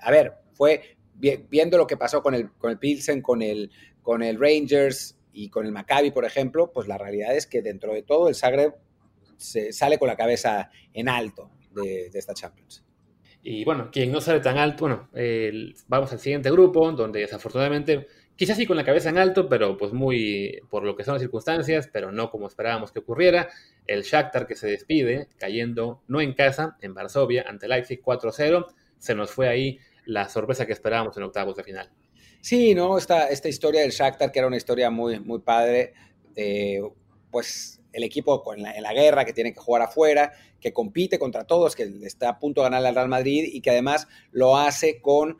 a 0.00 0.10
ver, 0.10 0.34
fue 0.54 0.96
viendo 1.48 1.78
lo 1.78 1.86
que 1.86 1.96
pasó 1.96 2.20
con 2.20 2.34
el, 2.34 2.50
con 2.52 2.70
el 2.70 2.78
Pilsen, 2.78 3.22
con 3.22 3.42
el, 3.42 3.70
con 4.02 4.22
el 4.22 4.38
Rangers 4.38 5.16
y 5.32 5.48
con 5.48 5.66
el 5.66 5.72
Maccabi, 5.72 6.10
por 6.10 6.24
ejemplo, 6.24 6.70
pues 6.72 6.88
la 6.88 6.98
realidad 6.98 7.34
es 7.34 7.46
que 7.46 7.62
dentro 7.62 7.94
de 7.94 8.02
todo 8.02 8.28
el 8.28 8.34
Zagreb 8.34 8.74
se 9.36 9.72
sale 9.72 9.98
con 9.98 10.08
la 10.08 10.16
cabeza 10.16 10.70
en 10.92 11.08
alto 11.08 11.50
de, 11.70 12.10
esta 12.12 12.34
Champions. 12.34 12.84
Y 13.42 13.64
bueno, 13.64 13.90
quien 13.90 14.12
no 14.12 14.20
sale 14.20 14.40
tan 14.40 14.56
alto, 14.58 14.86
bueno, 14.86 15.08
vamos 15.88 16.12
al 16.12 16.20
siguiente 16.20 16.50
grupo, 16.50 16.92
donde 16.92 17.20
desafortunadamente, 17.20 18.06
quizás 18.36 18.56
sí 18.56 18.66
con 18.66 18.76
la 18.76 18.84
cabeza 18.84 19.08
en 19.08 19.18
alto, 19.18 19.48
pero 19.48 19.76
pues 19.76 19.92
muy 19.92 20.60
por 20.70 20.84
lo 20.84 20.94
que 20.94 21.02
son 21.02 21.14
las 21.14 21.22
circunstancias, 21.22 21.88
pero 21.92 22.12
no 22.12 22.30
como 22.30 22.46
esperábamos 22.46 22.92
que 22.92 23.00
ocurriera. 23.00 23.48
El 23.86 24.02
Shakhtar 24.02 24.46
que 24.46 24.54
se 24.54 24.68
despide, 24.68 25.28
cayendo 25.38 26.02
no 26.06 26.20
en 26.20 26.34
casa, 26.34 26.76
en 26.82 26.94
Varsovia, 26.94 27.44
ante 27.48 27.66
Leipzig 27.66 28.00
4-0. 28.00 28.66
Se 28.98 29.16
nos 29.16 29.32
fue 29.32 29.48
ahí 29.48 29.78
la 30.04 30.28
sorpresa 30.28 30.66
que 30.66 30.72
esperábamos 30.72 31.16
en 31.16 31.24
octavos 31.24 31.56
de 31.56 31.64
final. 31.64 31.90
Sí, 32.42 32.74
¿no? 32.74 32.98
Esta, 32.98 33.28
esta 33.28 33.48
historia 33.48 33.82
del 33.82 33.92
Shakhtar, 33.92 34.32
que 34.32 34.40
era 34.40 34.48
una 34.48 34.56
historia 34.56 34.90
muy, 34.90 35.20
muy 35.20 35.38
padre, 35.38 35.94
eh, 36.34 36.82
pues 37.30 37.80
el 37.92 38.02
equipo 38.02 38.42
en 38.52 38.64
la, 38.64 38.72
en 38.72 38.82
la, 38.82 38.92
guerra, 38.92 39.24
que 39.24 39.32
tiene 39.32 39.54
que 39.54 39.60
jugar 39.60 39.82
afuera, 39.82 40.32
que 40.60 40.72
compite 40.72 41.20
contra 41.20 41.44
todos, 41.44 41.76
que 41.76 41.84
está 42.02 42.30
a 42.30 42.38
punto 42.40 42.60
de 42.60 42.66
ganar 42.70 42.84
al 42.84 42.96
Real 42.96 43.08
Madrid 43.08 43.48
y 43.52 43.60
que 43.60 43.70
además 43.70 44.08
lo 44.32 44.56
hace 44.56 45.00
con 45.00 45.38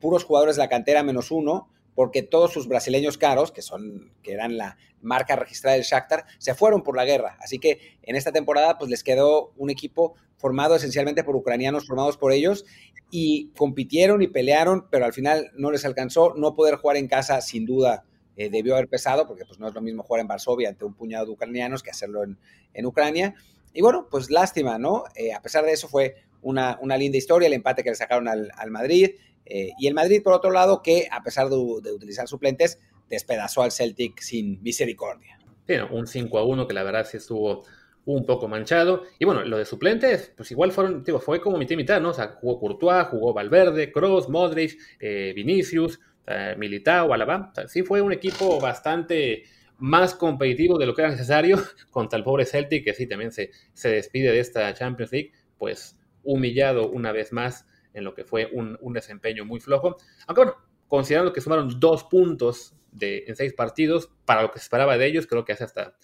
puros 0.00 0.24
jugadores 0.24 0.56
de 0.56 0.62
la 0.62 0.70
cantera 0.70 1.02
menos 1.02 1.30
uno, 1.30 1.68
porque 2.00 2.22
todos 2.22 2.50
sus 2.50 2.66
brasileños 2.66 3.18
caros, 3.18 3.52
que, 3.52 3.60
son, 3.60 4.10
que 4.22 4.32
eran 4.32 4.56
la 4.56 4.78
marca 5.02 5.36
registrada 5.36 5.76
del 5.76 5.84
Shakhtar, 5.84 6.24
se 6.38 6.54
fueron 6.54 6.82
por 6.82 6.96
la 6.96 7.04
guerra. 7.04 7.36
Así 7.42 7.58
que 7.58 7.98
en 8.00 8.16
esta 8.16 8.32
temporada 8.32 8.78
pues 8.78 8.90
les 8.90 9.04
quedó 9.04 9.52
un 9.58 9.68
equipo 9.68 10.14
formado 10.38 10.76
esencialmente 10.76 11.24
por 11.24 11.36
ucranianos 11.36 11.86
formados 11.86 12.16
por 12.16 12.32
ellos 12.32 12.64
y 13.10 13.50
compitieron 13.54 14.22
y 14.22 14.28
pelearon, 14.28 14.86
pero 14.90 15.04
al 15.04 15.12
final 15.12 15.50
no 15.58 15.70
les 15.70 15.84
alcanzó. 15.84 16.32
No 16.36 16.54
poder 16.54 16.76
jugar 16.76 16.96
en 16.96 17.06
casa 17.06 17.38
sin 17.42 17.66
duda 17.66 18.06
eh, 18.34 18.48
debió 18.48 18.76
haber 18.76 18.88
pesado, 18.88 19.26
porque 19.26 19.44
pues 19.44 19.60
no 19.60 19.68
es 19.68 19.74
lo 19.74 19.82
mismo 19.82 20.02
jugar 20.02 20.22
en 20.22 20.28
Varsovia 20.28 20.70
ante 20.70 20.86
un 20.86 20.94
puñado 20.94 21.26
de 21.26 21.32
ucranianos 21.32 21.82
que 21.82 21.90
hacerlo 21.90 22.24
en, 22.24 22.38
en 22.72 22.86
Ucrania. 22.86 23.34
Y 23.74 23.82
bueno, 23.82 24.08
pues 24.10 24.30
lástima, 24.30 24.78
¿no? 24.78 25.04
Eh, 25.16 25.34
a 25.34 25.42
pesar 25.42 25.66
de 25.66 25.72
eso 25.72 25.86
fue 25.86 26.14
una, 26.40 26.78
una, 26.80 26.96
linda 26.96 27.18
historia, 27.18 27.46
el 27.46 27.52
empate 27.52 27.84
que 27.84 27.90
le 27.90 27.96
sacaron 27.96 28.26
al, 28.26 28.50
al 28.56 28.70
Madrid. 28.70 29.10
Eh, 29.50 29.72
y 29.78 29.88
el 29.88 29.94
Madrid, 29.94 30.22
por 30.22 30.32
otro 30.32 30.50
lado, 30.50 30.80
que 30.80 31.08
a 31.10 31.22
pesar 31.22 31.48
de, 31.48 31.56
utilizar 31.56 32.28
suplentes, 32.28 32.78
despedazó 33.08 33.62
al 33.62 33.72
Celtic 33.72 34.20
sin 34.20 34.62
misericordia. 34.62 35.38
Sí, 35.66 35.76
no, 35.76 35.88
un 35.88 36.06
5 36.06 36.38
a 36.38 36.44
1 36.44 36.66
que 36.66 36.74
la 36.74 36.84
verdad 36.84 37.04
sí 37.04 37.16
estuvo 37.16 37.64
un 38.04 38.24
poco 38.24 38.48
manchado. 38.48 39.02
Y 39.18 39.24
bueno, 39.24 39.44
lo 39.44 39.58
de 39.58 39.64
suplentes, 39.64 40.32
pues 40.36 40.50
igual 40.52 40.72
fueron, 40.72 41.02
digo, 41.02 41.18
fue 41.20 41.40
como 41.40 41.58
mitad 41.58 41.72
y 41.72 41.76
mitad, 41.76 42.00
¿no? 42.00 42.10
O 42.10 42.14
sea, 42.14 42.28
jugó 42.40 42.58
Courtois, 42.60 43.08
jugó 43.08 43.34
Valverde, 43.34 43.92
Kroos, 43.92 44.28
Modric, 44.28 44.78
eh, 45.00 45.32
Vinicius, 45.34 46.00
eh, 46.26 46.54
Militao, 46.56 47.12
Alaba. 47.12 47.52
Sí 47.66 47.82
fue 47.82 48.00
un 48.00 48.12
equipo 48.12 48.60
bastante 48.60 49.44
más 49.78 50.14
competitivo 50.14 50.78
de 50.78 50.86
lo 50.86 50.94
que 50.94 51.02
era 51.02 51.10
necesario 51.10 51.58
contra 51.90 52.16
el 52.16 52.24
pobre 52.24 52.46
Celtic, 52.46 52.84
que 52.84 52.94
sí 52.94 53.06
también 53.06 53.32
se, 53.32 53.50
se 53.72 53.88
despide 53.88 54.30
de 54.30 54.40
esta 54.40 54.72
Champions 54.74 55.10
League, 55.10 55.32
pues 55.58 55.98
humillado 56.22 56.90
una 56.90 57.12
vez 57.12 57.32
más 57.32 57.66
en 57.92 58.04
lo 58.04 58.14
que 58.14 58.24
fue 58.24 58.48
un, 58.52 58.78
un 58.80 58.92
desempeño 58.92 59.44
muy 59.44 59.60
flojo. 59.60 59.96
Aunque 60.26 60.44
bueno, 60.44 60.56
considerando 60.88 61.32
que 61.32 61.40
sumaron 61.40 61.78
dos 61.78 62.04
puntos 62.04 62.74
de, 62.92 63.24
en 63.26 63.36
seis 63.36 63.52
partidos, 63.52 64.10
para 64.24 64.42
lo 64.42 64.50
que 64.50 64.58
se 64.58 64.64
esperaba 64.64 64.98
de 64.98 65.06
ellos, 65.06 65.26
creo 65.26 65.44
que 65.44 65.52
hace 65.52 65.64
hasta 65.64 65.96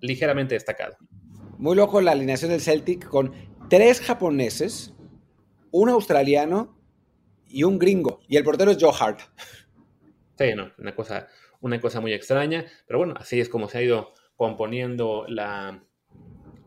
ligeramente 0.00 0.54
destacado. 0.54 0.96
Muy 1.58 1.76
loco 1.76 2.00
la 2.00 2.12
alineación 2.12 2.50
del 2.50 2.60
Celtic 2.60 3.06
con 3.06 3.32
tres 3.68 4.00
japoneses, 4.00 4.94
un 5.70 5.88
australiano 5.88 6.78
y 7.46 7.64
un 7.64 7.78
gringo. 7.78 8.20
Y 8.28 8.36
el 8.36 8.44
portero 8.44 8.70
es 8.70 8.78
Joe 8.80 8.92
Hart. 8.98 9.20
Sí, 10.38 10.54
no, 10.56 10.72
una 10.78 10.94
cosa, 10.94 11.28
una 11.60 11.80
cosa 11.80 12.00
muy 12.00 12.12
extraña. 12.12 12.66
Pero 12.86 12.98
bueno, 12.98 13.14
así 13.16 13.38
es 13.38 13.48
como 13.48 13.68
se 13.68 13.78
ha 13.78 13.82
ido 13.82 14.12
componiendo 14.34 15.24
la, 15.28 15.84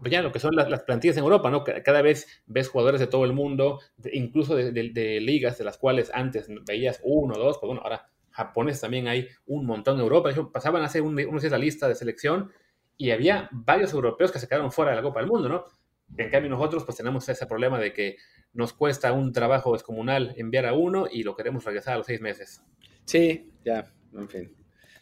ya 0.04 0.22
lo 0.22 0.32
que 0.32 0.40
son 0.40 0.56
las, 0.56 0.70
las, 0.70 0.82
plantillas 0.84 1.18
en 1.18 1.24
Europa, 1.24 1.50
¿no? 1.50 1.64
Cada 1.64 2.02
vez 2.02 2.28
ves 2.46 2.70
jugadores 2.70 3.00
de 3.00 3.08
todo 3.08 3.26
el 3.26 3.34
mundo, 3.34 3.80
de, 3.98 4.12
incluso 4.14 4.56
de, 4.56 4.72
de, 4.72 4.90
de, 4.90 5.20
ligas 5.20 5.58
de 5.58 5.64
las 5.64 5.78
cuales 5.78 6.12
antes 6.14 6.48
veías 6.66 7.00
uno 7.04 7.38
dos, 7.38 7.58
pues 7.58 7.68
bueno, 7.68 7.82
ahora 7.82 8.10
japoneses 8.36 8.82
también 8.82 9.08
hay 9.08 9.30
un 9.46 9.66
montón 9.66 9.96
en 9.96 10.02
Europa. 10.02 10.30
Hecho, 10.30 10.52
pasaban 10.52 10.82
a 10.82 10.86
hacer 10.86 11.02
un, 11.02 11.18
una 11.18 11.58
lista 11.58 11.88
de 11.88 11.96
selección 11.96 12.52
y 12.98 13.12
había 13.12 13.50
varios 13.52 13.94
europeos 13.94 14.32
que 14.32 14.40
se 14.40 14.48
quedaron 14.48 14.72
fuera 14.72 14.92
de 14.92 14.98
la 14.98 15.04
Copa 15.04 15.22
del 15.22 15.30
Mundo, 15.30 15.48
¿no? 15.48 15.66
En 16.18 16.30
cambio 16.30 16.50
nosotros 16.50 16.84
pues 16.84 16.98
tenemos 16.98 17.28
ese 17.30 17.48
problema 17.48 17.80
de 17.80 17.94
que 17.94 18.18
nos 18.54 18.74
cuesta 18.74 19.12
un 19.12 19.34
trabajo 19.34 19.74
descomunal 19.74 20.34
enviar 20.38 20.66
a 20.66 20.74
uno 20.74 21.08
y 21.12 21.24
lo 21.24 21.36
queremos 21.36 21.64
regresar 21.64 21.96
a 21.96 21.98
los 21.98 22.06
seis 22.06 22.22
meses. 22.22 22.62
Sí, 23.06 23.52
ya, 23.64 23.92
en 24.14 24.30
fin. 24.30 24.56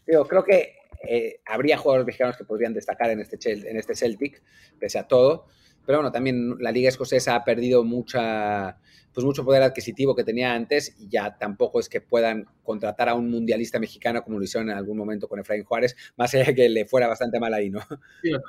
Digo, 0.06 0.26
creo 0.26 0.44
que 0.44 0.76
eh, 1.08 1.42
habría 1.46 1.78
jugadores 1.78 2.06
mexicanos 2.06 2.38
que 2.38 2.46
podrían 2.46 2.74
destacar 2.74 3.10
en 3.10 3.20
este, 3.20 3.38
en 3.52 3.78
este 3.78 3.96
Celtic, 3.96 4.42
pese 4.80 5.00
a 5.00 5.08
todo. 5.08 5.46
Pero 5.86 5.98
bueno, 5.98 6.12
también 6.12 6.56
la 6.60 6.72
Liga 6.72 6.88
Escocesa 6.88 7.36
ha 7.36 7.44
perdido 7.44 7.84
mucha, 7.84 8.78
pues 9.14 9.26
mucho 9.26 9.44
poder 9.44 9.64
adquisitivo 9.64 10.16
que 10.16 10.24
tenía 10.24 10.54
antes 10.54 10.96
y 10.98 11.10
ya 11.10 11.38
tampoco 11.38 11.82
es 11.82 11.90
que 11.90 12.00
puedan 12.00 12.46
contratar 12.64 13.10
a 13.10 13.16
un 13.16 13.30
mundialista 13.30 13.80
mexicano 13.80 14.24
como 14.24 14.40
lo 14.40 14.46
hicieron 14.46 14.70
en 14.70 14.78
algún 14.78 14.98
momento 14.98 15.28
con 15.28 15.40
Efraín 15.40 15.66
Juárez, 15.66 15.98
más 16.16 16.34
allá 16.34 16.46
de 16.46 16.56
que 16.56 16.70
le 16.70 16.86
fuera 16.86 17.08
bastante 17.08 17.38
mal 17.38 17.54
ahí, 17.54 17.70
¿no? 17.70 17.82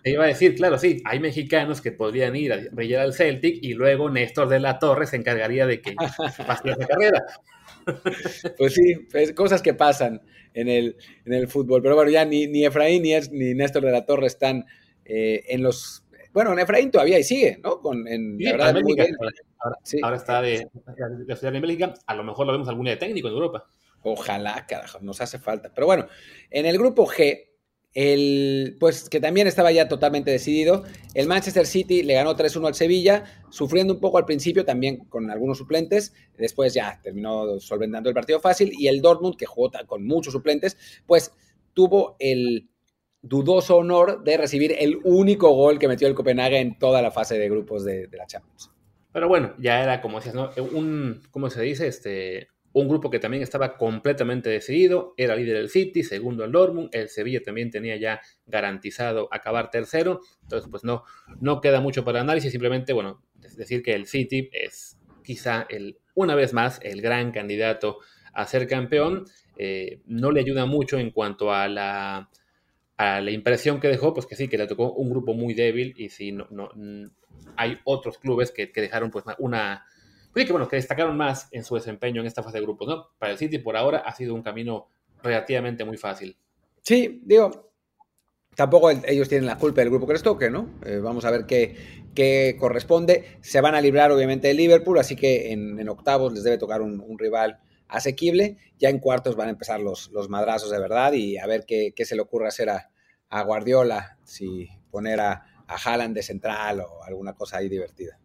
Iba 0.05 0.25
a 0.25 0.29
decir, 0.29 0.55
claro, 0.55 0.79
sí, 0.79 1.03
hay 1.05 1.19
mexicanos 1.19 1.81
que 1.81 1.90
podrían 1.90 2.37
ir 2.37 2.53
a 2.53 2.61
brillar 2.71 3.01
al 3.01 3.14
Celtic 3.14 3.59
y 3.62 3.75
luego 3.75 4.09
Néstor 4.11 4.49
de 4.49 4.61
la 4.61 4.79
Torre 4.79 5.07
se 5.09 5.17
encargaría 5.17 5.67
de 5.67 5.81
que 5.81 5.95
pase 6.47 6.71
esa 6.71 6.87
carrera. 6.87 7.25
Pues 8.57 8.75
sí, 8.75 8.94
pues 9.11 9.33
cosas 9.33 9.62
que 9.62 9.75
pasan 9.75 10.23
en 10.55 10.68
el, 10.68 10.97
en 11.25 11.33
el 11.33 11.49
fútbol. 11.49 11.83
Pero 11.83 11.94
bueno, 11.94 12.11
ya 12.11 12.25
ni, 12.25 12.47
ni 12.47 12.64
Efraín 12.64 13.03
ni, 13.03 13.14
es, 13.14 13.31
ni 13.31 13.55
Néstor 13.55 13.85
de 13.85 13.92
la 13.92 14.07
Torre 14.07 14.27
están 14.27 14.64
eh, 15.05 15.44
en 15.49 15.62
los 15.62 16.05
bueno, 16.35 16.53
en 16.53 16.59
Efraín 16.59 16.90
todavía 16.90 17.16
ahí 17.16 17.23
sigue, 17.23 17.61
¿no? 17.62 17.81
Con, 17.81 18.09
en, 18.09 18.37
sí, 18.37 18.44
la 18.44 18.53
verdad, 18.53 18.83
muy 18.83 18.94
bien. 18.94 19.16
Ahora, 19.61 19.79
sí. 19.85 20.01
ahora, 20.03 20.16
está 20.16 20.42
de, 20.42 20.68
de 20.97 21.51
de 21.51 21.61
Bélgica. 21.61 21.94
A 22.07 22.14
lo 22.16 22.25
mejor 22.25 22.44
lo 22.44 22.53
vemos 22.53 22.68
algún 22.68 22.87
día 22.87 22.94
de 22.94 23.01
técnico 23.01 23.29
en 23.29 23.35
Europa. 23.35 23.68
Ojalá, 24.03 24.66
carajo, 24.66 24.99
nos 25.01 25.20
hace 25.20 25.38
falta. 25.38 25.70
Pero 25.73 25.87
bueno, 25.87 26.09
en 26.51 26.66
el 26.66 26.77
grupo 26.77 27.07
G, 27.07 27.51
el, 27.94 28.76
pues 28.80 29.09
que 29.09 29.20
también 29.20 29.46
estaba 29.46 29.70
ya 29.72 29.88
totalmente 29.88 30.30
decidido, 30.30 30.85
el 31.14 31.28
Manchester 31.28 31.66
City 31.66 32.02
le 32.02 32.14
ganó 32.14 32.37
3-1 32.37 32.66
al 32.66 32.74
Sevilla, 32.74 33.24
sufriendo 33.50 33.94
un 33.94 34.00
poco 34.00 34.18
al 34.18 34.24
principio 34.24 34.64
también 34.64 35.04
con 35.04 35.30
algunos 35.30 35.59
suplentes, 35.59 36.12
después 36.37 36.74
ya 36.74 37.00
terminó 37.02 37.59
solventando 37.61 38.09
el 38.09 38.14
partido 38.14 38.40
fácil, 38.40 38.72
y 38.76 38.88
el 38.88 39.00
Dortmund, 39.00 39.37
que 39.37 39.46
jugó 39.46 39.70
con 39.87 40.04
muchos 40.04 40.33
suplentes, 40.33 40.76
pues 41.07 41.33
tuvo 41.72 42.16
el 42.18 42.68
dudoso 43.22 43.76
honor 43.76 44.22
de 44.22 44.37
recibir 44.37 44.74
el 44.78 44.98
único 45.04 45.50
gol 45.50 45.78
que 45.78 45.88
metió 45.88 46.09
el 46.09 46.14
Copenhague 46.14 46.59
en 46.59 46.78
toda 46.78 47.00
la 47.00 47.11
fase 47.11 47.38
de 47.38 47.48
grupos 47.48 47.85
de, 47.85 48.09
de 48.09 48.16
la 48.16 48.26
Champions. 48.26 48.70
Pero 49.12 49.28
bueno, 49.28 49.54
ya 49.59 49.80
era 49.80 50.02
como 50.02 50.18
decías, 50.18 50.35
¿no? 50.35 50.50
Un, 50.72 51.22
¿cómo 51.30 51.48
se 51.48 51.62
dice? 51.62 51.87
Este, 51.87 52.48
un 52.74 52.88
grupo 52.88 53.08
que 53.08 53.20
también 53.20 53.42
estaba 53.42 53.76
completamente 53.76 54.50
decidido, 54.50 55.14
era 55.16 55.37
líder 55.37 55.56
del 55.56 55.70
City, 55.70 56.02
segundo 56.02 56.44
el 56.44 56.50
Dortmund, 56.50 56.90
el 56.92 57.08
Sevilla 57.08 57.40
también 57.40 57.70
tenía 57.70 57.96
ya 57.96 58.20
garantizado 58.46 59.28
acabar 59.30 59.70
tercero, 59.70 60.20
entonces 60.42 60.68
pues 60.68 60.82
no, 60.82 61.04
no 61.40 61.60
queda 61.60 61.80
mucho 61.80 62.04
para 62.04 62.20
análisis, 62.20 62.50
simplemente, 62.50 62.92
bueno, 62.92 63.22
decir 63.56 63.82
que 63.82 63.94
el 63.94 64.06
City 64.06 64.50
es 64.52 64.98
quizá 65.22 65.66
el, 65.70 65.98
una 66.14 66.34
vez 66.34 66.52
más, 66.52 66.80
el 66.82 67.00
gran 67.00 67.30
candidato 67.30 68.00
a 68.32 68.44
ser 68.44 68.66
campeón, 68.66 69.24
eh, 69.56 70.00
no 70.06 70.32
le 70.32 70.40
ayuda 70.40 70.66
mucho 70.66 70.98
en 70.98 71.12
cuanto 71.12 71.52
a 71.52 71.68
la, 71.68 72.28
a 72.96 73.20
la 73.20 73.30
impresión 73.30 73.78
que 73.78 73.87
dejó, 73.87 74.12
pues 74.12 74.26
que 74.26 74.34
sí, 74.34 74.48
que 74.48 74.58
le 74.58 74.66
tocó 74.66 74.92
un 74.94 75.10
grupo 75.10 75.32
muy 75.32 75.54
débil 75.54 75.94
y 75.96 76.08
sí, 76.08 76.32
no, 76.32 76.48
no, 76.50 76.70
hay 77.56 77.78
otros 77.84 78.18
clubes 78.18 78.50
que, 78.50 78.72
que 78.72 78.80
dejaron 78.80 79.12
pues 79.12 79.24
una 79.38 79.87
que 80.35 80.51
bueno, 80.51 80.66
que 80.68 80.77
destacaron 80.77 81.16
más 81.16 81.49
en 81.53 81.62
su 81.62 81.77
desempeño 81.77 82.20
en 82.20 82.27
esta 82.27 82.42
fase 82.42 82.59
de 82.59 82.64
grupos, 82.64 82.88
¿no? 82.88 83.11
Para 83.18 83.33
el 83.33 83.38
City 83.38 83.59
por 83.59 83.77
ahora 83.77 83.99
ha 83.99 84.12
sido 84.12 84.35
un 84.35 84.42
camino 84.42 84.88
relativamente 85.23 85.85
muy 85.85 85.97
fácil. 85.97 86.37
Sí, 86.83 87.23
digo, 87.25 87.73
tampoco 88.55 88.90
ellos 88.90 89.29
tienen 89.29 89.47
la 89.47 89.59
culpa 89.59 89.81
del 89.81 89.90
grupo 89.90 90.07
que 90.07 90.14
les 90.14 90.23
toque, 90.23 90.51
¿no? 90.51 90.70
Eh, 90.85 90.99
vamos 90.99 91.25
a 91.25 91.31
ver 91.31 91.47
qué, 91.47 91.77
qué, 92.14 92.57
corresponde. 92.59 93.38
Se 93.40 93.61
van 93.61 93.75
a 93.75 93.81
librar 93.81 94.11
obviamente 94.11 94.49
de 94.49 94.55
Liverpool, 94.55 94.99
así 94.99 95.14
que 95.14 95.53
en, 95.53 95.88
octavos 95.88 96.33
les 96.33 96.42
debe 96.42 96.59
tocar 96.59 96.83
un, 96.83 97.18
rival 97.18 97.61
asequible. 97.87 98.59
Ya 98.79 98.88
en 98.88 98.99
cuartos 98.99 99.37
van 99.37 99.49
a 99.49 99.53
empezar 99.53 99.81
los, 99.81 100.11
los 100.11 100.29
madrazos 100.29 100.70
de 100.70 100.81
verdad 100.81 101.12
y 101.12 101.38
a 101.38 101.47
ver 101.47 101.64
qué, 101.64 101.92
qué 101.94 102.05
se 102.05 102.16
le 102.16 102.23
ocurre 102.23 102.49
hacer 102.49 102.70
a, 102.70 102.90
a 103.29 103.42
Guardiola, 103.42 104.18
si 104.25 104.68
poner 104.90 105.20
a, 105.20 105.64
a 105.66 105.77
Haaland 105.77 106.14
de 106.14 106.23
central 106.23 106.81
o 106.81 107.03
alguna 107.05 107.35
cosa 107.35 107.59
ahí 107.59 107.68
divertida. 107.68 108.18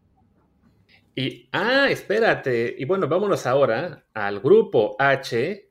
Y, 1.15 1.49
ah, 1.51 1.87
espérate. 1.89 2.75
Y 2.77 2.85
bueno, 2.85 3.07
vámonos 3.07 3.45
ahora 3.45 4.05
al 4.13 4.39
grupo 4.39 4.95
H, 4.99 5.69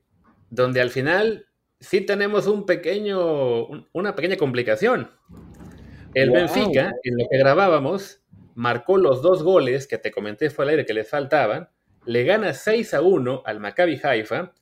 donde 0.49 0.81
al 0.81 0.89
final 0.89 1.47
sí 1.79 2.01
tenemos 2.01 2.47
un 2.47 2.65
pequeño, 2.65 3.67
una 3.93 4.15
pequeña 4.15 4.37
complicación. 4.37 5.11
El 6.13 6.31
Benfica, 6.31 6.91
en 7.03 7.17
lo 7.17 7.27
que 7.29 7.37
grabábamos, 7.37 8.21
marcó 8.55 8.97
los 8.97 9.21
dos 9.21 9.43
goles 9.43 9.87
que 9.87 9.97
te 9.97 10.11
comenté 10.11 10.49
fue 10.49 10.65
al 10.65 10.69
aire 10.69 10.85
que 10.85 10.93
le 10.93 11.03
faltaban, 11.03 11.69
le 12.05 12.23
gana 12.23 12.53
6 12.53 12.93
a 12.95 13.01
1 13.01 13.43
al 13.45 13.59
Maccabi 13.59 13.99
Haifa, 14.01 14.53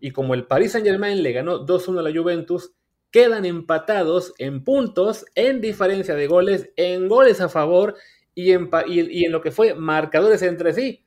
y 0.00 0.12
como 0.12 0.34
el 0.34 0.46
Paris 0.46 0.72
Saint 0.72 0.86
Germain 0.86 1.22
le 1.22 1.32
ganó 1.32 1.66
2-1 1.66 1.98
a 1.98 2.02
la 2.02 2.12
Juventus, 2.16 2.72
quedan 3.10 3.44
empatados 3.44 4.34
en 4.38 4.64
puntos, 4.64 5.26
en 5.34 5.60
diferencia 5.60 6.14
de 6.14 6.26
goles, 6.26 6.70
en 6.76 7.08
goles 7.08 7.40
a 7.40 7.48
favor 7.48 7.96
y 8.34 8.52
en, 8.52 8.70
y, 8.86 9.24
en 9.24 9.32
lo 9.32 9.40
que 9.40 9.50
fue 9.50 9.74
marcadores 9.74 10.42
entre 10.42 10.72
sí. 10.72 11.04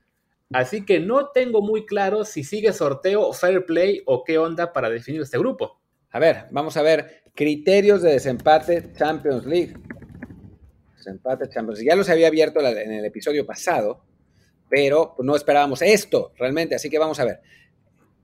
Así 0.53 0.85
que 0.85 0.99
no 0.99 1.29
tengo 1.29 1.61
muy 1.61 1.85
claro 1.85 2.23
si 2.23 2.43
sigue 2.43 2.71
sorteo, 2.71 3.33
fair 3.33 3.65
play 3.65 4.01
o 4.05 4.23
qué 4.23 4.37
onda 4.37 4.71
para 4.71 4.89
definir 4.89 5.21
este 5.21 5.37
grupo. 5.37 5.79
A 6.11 6.19
ver, 6.19 6.45
vamos 6.51 6.77
a 6.77 6.81
ver 6.81 7.23
criterios 7.35 8.01
de 8.01 8.13
desempate 8.13 8.93
Champions 8.93 9.45
League. 9.45 9.73
Desempate 10.95 11.49
Champions 11.49 11.79
League. 11.79 11.89
Ya 11.89 11.95
los 11.97 12.09
había 12.09 12.27
abierto 12.27 12.61
en 12.61 12.91
el 12.91 13.05
episodio 13.05 13.45
pasado, 13.45 14.05
pero 14.69 15.15
no 15.19 15.35
esperábamos 15.35 15.81
esto 15.81 16.31
realmente. 16.37 16.75
Así 16.75 16.89
que 16.89 16.97
vamos 16.97 17.19
a 17.19 17.25
ver. 17.25 17.41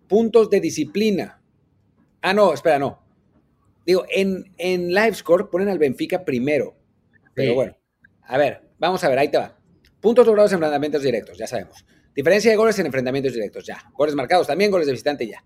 Puntos 0.07 0.49
de 0.49 0.61
disciplina. 0.61 1.41
Ah, 2.21 2.33
no, 2.33 2.53
espera, 2.53 2.79
no. 2.79 3.03
Digo, 3.85 4.05
en, 4.09 4.53
en 4.57 4.87
LiveScore 4.87 5.45
ponen 5.45 5.67
al 5.67 5.77
Benfica 5.77 6.23
primero. 6.23 6.75
Pero 7.33 7.55
bueno, 7.55 7.75
a 8.21 8.37
ver, 8.37 8.62
Vamos 8.83 9.01
a 9.01 9.07
ver, 9.07 9.17
ahí 9.17 9.29
te 9.29 9.37
va. 9.37 9.57
Puntos 10.01 10.27
logrados 10.27 10.51
en 10.51 10.57
enfrentamientos 10.57 11.01
directos, 11.01 11.37
ya 11.37 11.47
sabemos. 11.47 11.85
Diferencia 12.13 12.51
de 12.51 12.57
goles 12.57 12.77
en 12.79 12.85
enfrentamientos 12.85 13.31
directos, 13.31 13.65
ya. 13.65 13.81
Goles 13.93 14.13
marcados 14.13 14.45
también, 14.45 14.71
goles 14.71 14.87
de 14.87 14.91
visitante, 14.91 15.25
ya. 15.25 15.41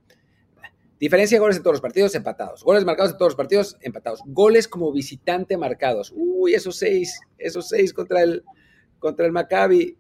Diferencia 1.00 1.36
de 1.36 1.42
goles 1.42 1.58
en 1.58 1.62
todos 1.62 1.76
los 1.76 1.82
partidos, 1.82 2.16
empatados. 2.16 2.64
Goles 2.64 2.84
marcados 2.84 3.12
en 3.12 3.20
todos 3.20 3.34
los 3.34 3.38
partidos, 3.38 3.78
empatados. 3.82 4.22
Goles 4.26 4.68
como 4.68 4.92
visitante 4.92 5.56
marcados. 5.56 6.12
Uy, 6.16 6.56
esos 6.56 6.78
seis, 6.78 7.20
esos 7.38 7.68
seis 7.68 7.94
contra 7.94 8.24
el, 8.24 8.44
contra 8.98 9.28
el 9.28 9.32
Maccabi. 9.32 9.96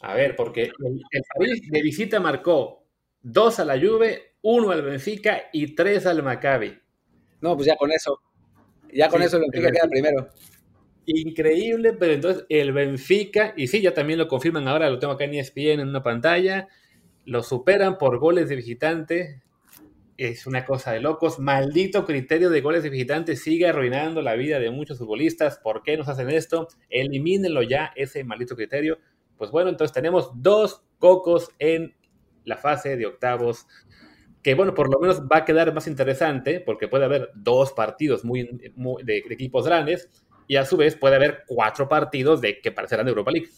A 0.00 0.14
ver, 0.14 0.34
porque 0.34 0.62
el, 0.62 1.22
París 1.36 1.60
de 1.70 1.82
visita 1.82 2.18
marcó 2.18 2.86
dos 3.20 3.60
a 3.60 3.66
la 3.66 3.78
Juve, 3.78 4.36
uno 4.40 4.70
al 4.70 4.80
Benfica 4.80 5.50
y 5.52 5.74
tres 5.74 6.06
al 6.06 6.22
Maccabi. 6.22 6.78
No, 7.42 7.56
pues 7.56 7.66
ya 7.66 7.76
con 7.76 7.92
eso. 7.92 8.22
Ya 8.90 9.10
con 9.10 9.20
eso 9.20 9.36
el 9.36 9.42
Benfica 9.42 9.70
queda 9.70 9.86
primero. 9.86 10.30
Increíble, 11.12 11.92
pero 11.94 12.12
entonces 12.12 12.46
el 12.48 12.72
Benfica, 12.72 13.52
y 13.56 13.66
sí, 13.66 13.80
ya 13.80 13.92
también 13.94 14.18
lo 14.18 14.28
confirman 14.28 14.68
ahora, 14.68 14.88
lo 14.88 14.98
tengo 15.00 15.14
acá 15.14 15.24
en 15.24 15.34
ESPN 15.34 15.80
en 15.80 15.88
una 15.88 16.04
pantalla, 16.04 16.68
lo 17.24 17.42
superan 17.42 17.98
por 17.98 18.18
goles 18.18 18.48
de 18.48 18.56
visitante. 18.56 19.42
Es 20.16 20.46
una 20.46 20.64
cosa 20.64 20.92
de 20.92 21.00
locos. 21.00 21.38
Maldito 21.38 22.04
criterio 22.04 22.50
de 22.50 22.60
goles 22.60 22.82
de 22.82 22.90
visitante 22.90 23.36
sigue 23.36 23.66
arruinando 23.66 24.20
la 24.22 24.34
vida 24.34 24.60
de 24.60 24.70
muchos 24.70 24.98
futbolistas. 24.98 25.58
¿Por 25.58 25.82
qué 25.82 25.96
nos 25.96 26.08
hacen 26.08 26.28
esto? 26.30 26.68
Elimínenlo 26.90 27.62
ya, 27.62 27.90
ese 27.96 28.22
maldito 28.22 28.54
criterio. 28.54 28.98
Pues 29.38 29.50
bueno, 29.50 29.70
entonces 29.70 29.94
tenemos 29.94 30.30
dos 30.34 30.84
cocos 30.98 31.50
en 31.58 31.94
la 32.44 32.58
fase 32.58 32.96
de 32.96 33.06
octavos 33.06 33.66
que 34.42 34.54
bueno, 34.54 34.74
por 34.74 34.90
lo 34.90 34.98
menos 34.98 35.22
va 35.22 35.38
a 35.38 35.44
quedar 35.44 35.74
más 35.74 35.86
interesante 35.86 36.60
porque 36.60 36.88
puede 36.88 37.04
haber 37.04 37.30
dos 37.34 37.72
partidos 37.72 38.24
muy, 38.24 38.48
de, 39.04 39.18
equipos 39.30 39.66
grandes 39.66 40.08
y 40.50 40.56
a 40.56 40.64
su 40.64 40.76
vez 40.76 40.96
puede 40.96 41.14
haber 41.14 41.44
cuatro 41.46 41.88
partidos 41.88 42.40
de 42.40 42.60
que 42.60 42.72
parecerán 42.72 43.06
de 43.06 43.10
Europa 43.10 43.30
League. 43.30 43.50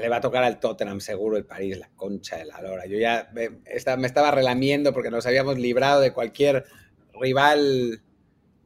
Le 0.00 0.08
va 0.08 0.18
a 0.18 0.20
tocar 0.20 0.44
al 0.44 0.60
Tottenham 0.60 1.00
seguro 1.00 1.36
el 1.36 1.44
París, 1.44 1.76
la 1.76 1.90
concha 1.96 2.36
de 2.36 2.44
la 2.44 2.62
lora. 2.62 2.86
Yo 2.86 2.96
ya 2.96 3.28
me, 3.32 3.48
me 3.50 4.06
estaba 4.06 4.30
relamiendo 4.30 4.92
porque 4.92 5.10
nos 5.10 5.26
habíamos 5.26 5.58
librado 5.58 6.00
de 6.00 6.12
cualquier 6.12 6.64
rival 7.20 8.02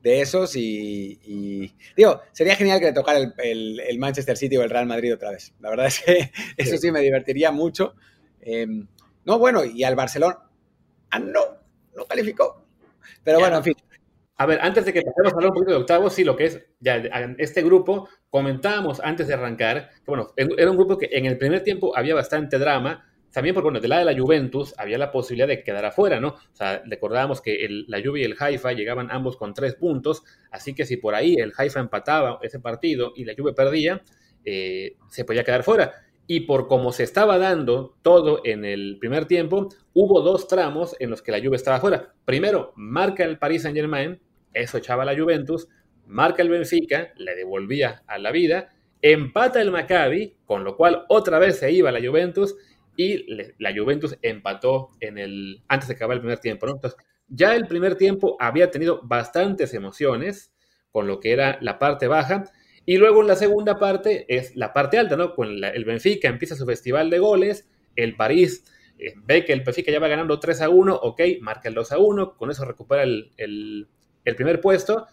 de 0.03 0.21
esos 0.21 0.55
y, 0.55 1.73
digo, 1.97 2.21
sería 2.33 2.57
genial 2.57 2.79
que 2.79 2.87
le 2.87 2.93
tocara 2.93 3.19
el, 3.19 3.99
Manchester 3.99 4.37
City 4.37 4.59
o 4.59 4.63
el 4.65 4.69
Real 4.69 4.85
Madrid 4.85 5.15
otra 5.15 5.31
vez. 5.31 5.55
La 5.59 5.71
verdad 5.71 5.87
es 5.87 6.01
que 6.01 6.31
eso 6.59 6.77
sí 6.77 6.93
me 6.93 7.01
divertiría 7.01 7.53
mucho. 7.53 7.95
Em, 8.43 8.87
no, 9.25 9.39
bueno, 9.39 9.65
y 9.65 9.83
al 9.83 9.97
Barcelona. 9.97 10.41
Ah, 11.09 11.21
no, 11.21 11.41
no 11.97 12.05
calificó. 12.05 12.67
Pero 13.25 13.39
bueno, 13.39 13.57
en 13.57 13.65
fin, 13.65 13.77
a 14.43 14.47
ver, 14.47 14.59
antes 14.61 14.85
de 14.85 14.93
que 14.93 15.03
pasemos 15.03 15.33
a 15.33 15.37
hablar 15.37 15.51
un 15.51 15.55
poquito 15.55 15.71
de 15.71 15.79
octavos, 15.79 16.13
sí, 16.13 16.25
lo 16.25 16.35
que 16.35 16.47
es 16.47 16.61
ya 16.81 16.97
este 17.39 17.63
grupo, 17.63 18.09
comentábamos 18.29 18.99
antes 18.99 19.29
de 19.29 19.35
arrancar, 19.35 19.91
que 19.91 20.05
bueno, 20.07 20.33
era 20.37 20.69
un 20.69 20.77
grupo 20.77 20.99
que 20.99 21.09
en 21.13 21.27
el 21.27 21.39
primer 21.39 21.63
tiempo 21.63 21.97
había 21.97 22.17
bastante 22.17 22.59
drama, 22.59 23.09
también 23.31 23.55
porque, 23.55 23.67
bueno, 23.67 23.79
del 23.79 23.91
lado 23.91 24.05
de 24.05 24.13
la 24.13 24.21
Juventus 24.21 24.75
había 24.79 24.99
la 24.99 25.13
posibilidad 25.13 25.47
de 25.47 25.63
quedar 25.63 25.85
afuera, 25.85 26.19
¿no? 26.19 26.31
O 26.31 26.55
sea, 26.55 26.83
recordábamos 26.85 27.41
que 27.41 27.69
la 27.87 28.03
Juve 28.03 28.23
y 28.23 28.25
el 28.25 28.35
Haifa 28.37 28.73
llegaban 28.73 29.13
ambos 29.13 29.37
con 29.37 29.55
tres 29.55 29.77
puntos, 29.77 30.25
así 30.51 30.75
que 30.75 30.87
si 30.87 30.97
por 30.97 31.15
ahí 31.15 31.37
el 31.37 31.53
Haifa 31.57 31.79
empataba 31.79 32.41
ese 32.43 32.59
partido 32.59 33.13
y 33.15 33.25
la 33.25 33.35
Juve 33.39 33.53
perdía, 33.53 34.03
eh, 34.45 34.97
se 35.09 35.25
podía 35.25 35.45
quedar 35.45 35.63
fuera. 35.63 35.93
Y 36.27 36.41
por 36.41 36.67
cómo 36.67 36.91
se 36.91 37.05
estaba 37.05 37.39
dando 37.39 37.97
todo 38.03 38.41
en 38.43 38.65
el 38.65 38.99
primer 38.99 39.27
tiempo, 39.27 39.69
hubo 39.95 40.21
dos 40.21 40.49
tramos 40.49 40.97
en 40.99 41.11
los 41.11 41.23
que 41.23 41.31
la 41.31 41.41
Juve 41.41 41.55
estaba 41.55 41.79
fuera. 41.79 42.13
Primero, 42.25 42.73
marca 42.75 43.23
el 43.23 43.39
Paris 43.39 43.63
Saint-Germain, 43.63 44.21
eso 44.55 44.79
echaba 44.79 45.05
la 45.05 45.17
Juventus, 45.17 45.69
marca 46.07 46.43
el 46.43 46.51
Benfica, 46.51 47.13
le 47.17 47.35
devolvía 47.35 48.03
a 48.07 48.19
la 48.19 48.31
vida, 48.31 48.73
empata 49.01 49.61
el 49.61 49.71
Maccabi, 49.71 50.37
con 50.45 50.65
lo 50.65 50.77
cual 50.77 51.05
otra 51.09 51.39
vez 51.39 51.59
se 51.59 51.73
iba 51.73 51.91
la 51.91 52.07
Juventus 52.07 52.57
y 52.97 53.27
la 53.59 53.75
Juventus 53.75 54.17
empató 54.23 54.91
en 55.01 55.19
el, 55.19 55.63
antes 55.69 55.89
de 55.89 55.95
acabar 55.95 56.17
el 56.17 56.21
primer 56.21 56.39
tiempo. 56.39 56.67
Entonces, 56.67 56.99
ya 57.29 57.55
el 57.57 57.67
primer 57.67 57.97
tiempo 57.97 58.37
había 58.39 58.71
tenido 58.71 59.01
bastantes 59.03 59.75
emociones 59.75 60.53
con 60.91 61.07
lo 61.07 61.19
que 61.19 61.33
era 61.33 61.59
la 61.63 61.79
parte 61.79 62.07
baja. 62.07 62.45
Y 62.85 62.99
luego 62.99 63.23
en 63.23 63.29
la 63.29 63.37
segunda 63.37 63.79
parte 63.79 64.27
es 64.29 64.55
la 64.57 64.73
parte 64.73 64.99
alta, 64.99 65.17
¿no? 65.17 65.35
Con 65.35 65.65
el 65.65 65.85
Benfica 65.85 66.29
empieza 66.29 66.57
su 66.57 66.67
festival 66.67 67.11
de 67.11 67.19
goles, 67.21 67.69
el 67.97 68.17
París 68.17 68.65
eh, 68.99 69.15
ve 69.17 69.45
que 69.45 69.53
el 69.53 69.63
Benfica 69.63 69.91
ya 69.91 70.01
va 70.01 70.09
ganando 70.09 70.39
3 70.39 70.61
a 70.63 70.69
1, 70.69 70.95
ok, 70.95 71.21
marca 71.41 71.69
el 71.69 71.75
2 71.75 71.93
a 71.93 71.99
1, 71.99 72.37
con 72.37 72.51
eso 72.51 72.65
recupera 72.65 73.05
el 73.05 73.89
primer 74.37 74.61
puesto. 74.61 75.07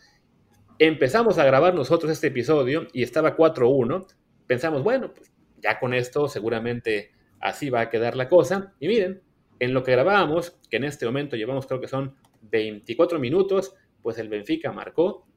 Empezamos 0.77 1.37
a 1.37 1.45
grabar 1.45 1.73
nosotros 1.73 2.11
este 2.11 2.27
episodio 2.27 2.87
y 2.93 3.03
estaba 3.03 3.35
4-1. 3.35 4.05
Pensamos, 4.47 4.83
bueno, 4.83 5.13
pues 5.13 5.31
ya 5.61 5.79
con 5.79 5.93
esto 5.93 6.27
seguramente 6.27 7.11
así 7.39 7.69
va 7.69 7.81
a 7.81 7.89
quedar 7.89 8.15
la 8.15 8.29
cosa. 8.29 8.73
Y 8.79 8.87
miren, 8.87 9.21
en 9.59 9.73
lo 9.73 9.83
que 9.83 9.91
grabábamos, 9.91 10.57
que 10.69 10.77
en 10.77 10.85
este 10.85 11.05
momento 11.05 11.35
llevamos 11.35 11.67
creo 11.67 11.81
que 11.81 11.87
son 11.87 12.15
24 12.41 13.19
minutos, 13.19 13.75
pues 14.01 14.17
el 14.17 14.29
Benfica 14.29 14.71
marcó 14.71 15.27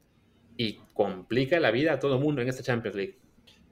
y 0.55 0.79
complica 0.93 1.59
la 1.59 1.71
vida 1.71 1.93
a 1.93 1.99
todo 1.99 2.15
el 2.15 2.21
mundo 2.21 2.41
en 2.41 2.49
esta 2.49 2.63
Champions 2.63 2.95
League. 2.95 3.17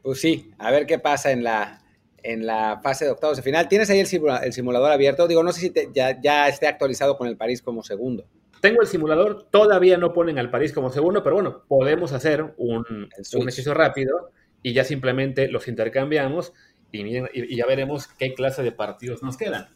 Pues 0.02 0.20
sí, 0.20 0.52
a 0.58 0.72
ver 0.72 0.86
qué 0.86 1.00
pasa 1.00 1.32
en 1.32 1.44
la, 1.44 1.82
en 2.24 2.46
la 2.46 2.80
fase 2.84 3.06
de 3.06 3.12
octavos 3.12 3.38
de 3.38 3.44
final. 3.44 3.68
¿Tienes 3.68 3.90
ahí 3.90 4.00
el, 4.00 4.54
simulador 4.54 4.92
abierto? 4.92 5.28
Digo, 5.28 5.44
no 5.44 5.52
sé 5.52 5.62
si 5.62 5.74
ya, 5.94 6.20
ya 6.20 6.48
esté 6.48 6.68
actualizado 6.68 7.18
con 7.18 7.28
el 7.28 7.38
París 7.38 7.62
como 7.62 7.84
segundo. 7.84 8.26
Tengo 8.62 8.82
el 8.82 8.88
simulador, 8.88 9.50
todavía 9.50 9.98
no 9.98 10.14
ponen 10.14 10.38
al 10.38 10.52
París 10.52 10.72
como 10.72 10.92
segundo, 10.92 11.24
pero 11.24 11.36
bueno, 11.36 11.64
podemos 11.68 12.14
hacer 12.14 12.54
un, 12.58 12.86
un 12.88 13.10
ejercicio 13.42 13.74
rápido 13.74 14.32
y 14.62 14.74
ya 14.74 14.84
simplemente 14.84 15.48
los 15.48 15.68
intercambiamos 15.68 16.54
y, 16.92 17.18
y, 17.18 17.56
ya 17.56 17.66
veremos 17.66 18.08
qué 18.08 18.34
clase 18.34 18.62
de 18.62 18.72
partidos 18.72 19.24
nos 19.24 19.36
quedan. 19.38 19.68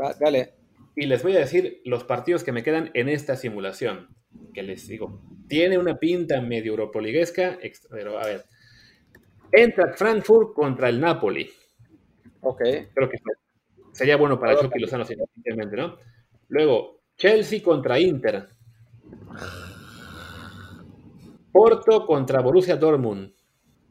Va, 0.00 0.14
dale. 0.18 0.54
y 0.96 1.06
les 1.06 1.22
voy 1.22 1.36
a 1.36 1.40
decir 1.40 1.82
los 1.84 2.04
partidos 2.04 2.42
que 2.42 2.52
me 2.52 2.62
quedan 2.62 2.90
en 2.94 3.08
esta 3.08 3.36
simulación. 3.36 4.08
Que 4.54 4.62
les 4.62 4.88
digo, 4.88 5.20
tiene 5.48 5.76
una 5.76 5.98
pinta 5.98 6.40
medio 6.40 6.72
europoliguesca, 6.72 7.58
pero 7.90 8.18
a 8.18 8.24
ver. 8.24 8.44
Entra 9.50 9.92
Frankfurt 9.92 10.54
contra 10.54 10.88
el 10.88 10.98
Napoli. 10.98 11.50
Ok. 12.40 12.62
Creo 12.94 13.10
que 13.10 13.18
sería 13.92 14.16
bueno 14.16 14.40
para 14.40 14.58
Chucky 14.58 14.78
Lozano, 14.78 15.04
sinceramente, 15.04 15.76
¿no? 15.76 15.98
Luego, 16.48 17.01
Chelsea 17.22 17.62
contra 17.62 18.00
Inter. 18.00 18.48
Porto 21.52 22.04
contra 22.04 22.40
Borussia 22.40 22.74
Dortmund. 22.74 23.32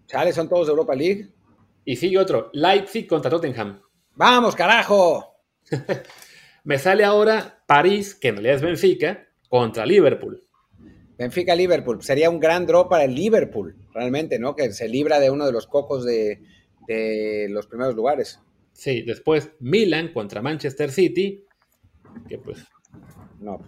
Chale, 0.06 0.34
son 0.34 0.50
todos 0.50 0.67
de 0.67 0.72
Europa 0.72 0.94
League. 0.94 1.30
Y 1.86 1.96
sigue 1.96 2.17
otro, 2.17 2.50
Leipzig 2.52 3.08
contra 3.08 3.32
Tottenham. 3.32 3.82
¡Vamos, 4.15 4.54
carajo! 4.54 5.38
Me 6.65 6.78
sale 6.78 7.06
ahora 7.06 7.63
París, 7.65 8.15
que 8.15 8.28
en 8.28 8.36
realidad 8.36 8.56
es 8.58 8.62
Benfica, 8.63 9.26
contra 9.48 9.86
Liverpool. 9.86 10.44
Benfica-Liverpool. 11.17 12.04
Sería 12.04 12.30
un 12.30 12.39
gran 12.39 12.65
draw 12.65 12.89
para 12.89 13.06
el 13.06 13.15
Liverpool, 13.15 13.78
realmente, 13.94 14.39
¿no? 14.39 14.58
Que 14.58 14.74
se 14.74 14.89
libra 14.89 15.22
de 15.22 15.32
uno 15.32 15.46
de 15.46 15.54
los 15.54 15.67
cocos 15.67 16.04
de, 16.04 16.41
los 17.50 17.65
primeros 17.65 17.96
lugares. 17.96 18.41
Sí, 18.74 19.04
después 19.04 19.52
Milan 19.62 20.12
contra 20.12 20.41
Manchester 20.41 20.91
City, 20.91 21.46
que 22.28 22.38
pues... 22.38 22.62
No, 23.42 23.60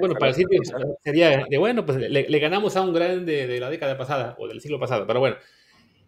bueno, 0.00 0.14
para 0.14 0.30
el 0.30 0.34
City 0.34 0.56
sería 1.04 1.44
de, 1.48 1.58
bueno, 1.58 1.84
pues 1.84 1.98
le, 1.98 2.38
ganamos 2.38 2.76
a 2.76 2.80
un 2.82 2.94
grande 2.94 3.46
de 3.46 3.60
la 3.60 3.68
década 3.68 3.98
pasada 3.98 4.34
o 4.38 4.48
del 4.48 4.62
siglo 4.62 4.80
pasado, 4.80 5.06
pero 5.06 5.20
bueno. 5.20 5.36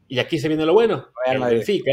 Y 0.09 0.19
aquí 0.19 0.39
se 0.39 0.49
viene 0.49 0.65
lo 0.65 0.73
bueno. 0.73 1.07
El 1.27 1.39
Benfica 1.39 1.93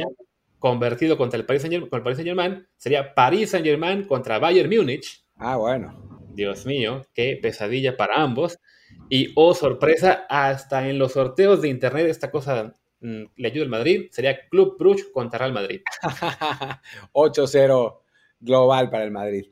convertido 0.57 1.17
contra 1.17 1.37
el 1.37 1.45
Paris 1.45 1.61
Saint 1.61 2.23
Germain, 2.23 2.65
sería 2.77 3.13
Paris 3.13 3.51
Saint 3.51 3.65
Germain 3.65 4.05
contra 4.05 4.39
Bayern 4.39 4.69
Múnich. 4.69 5.23
Ah, 5.35 5.57
bueno. 5.57 6.23
Dios 6.33 6.65
mío, 6.65 7.05
qué 7.13 7.37
pesadilla 7.41 7.97
para 7.97 8.15
ambos. 8.21 8.59
Y, 9.09 9.33
oh 9.35 9.53
sorpresa, 9.53 10.25
hasta 10.29 10.89
en 10.89 10.97
los 10.97 11.13
sorteos 11.13 11.61
de 11.61 11.69
internet 11.69 12.07
esta 12.07 12.31
cosa 12.31 12.73
mm, 13.01 13.23
le 13.35 13.47
ayuda 13.47 13.65
al 13.65 13.69
Madrid, 13.69 14.07
sería 14.11 14.47
Club 14.47 14.77
Brugge 14.79 15.11
contra 15.11 15.39
Real 15.39 15.53
Madrid. 15.53 15.81
8-0 17.11 17.99
global 18.39 18.89
para 18.89 19.03
el 19.03 19.11
Madrid. 19.11 19.45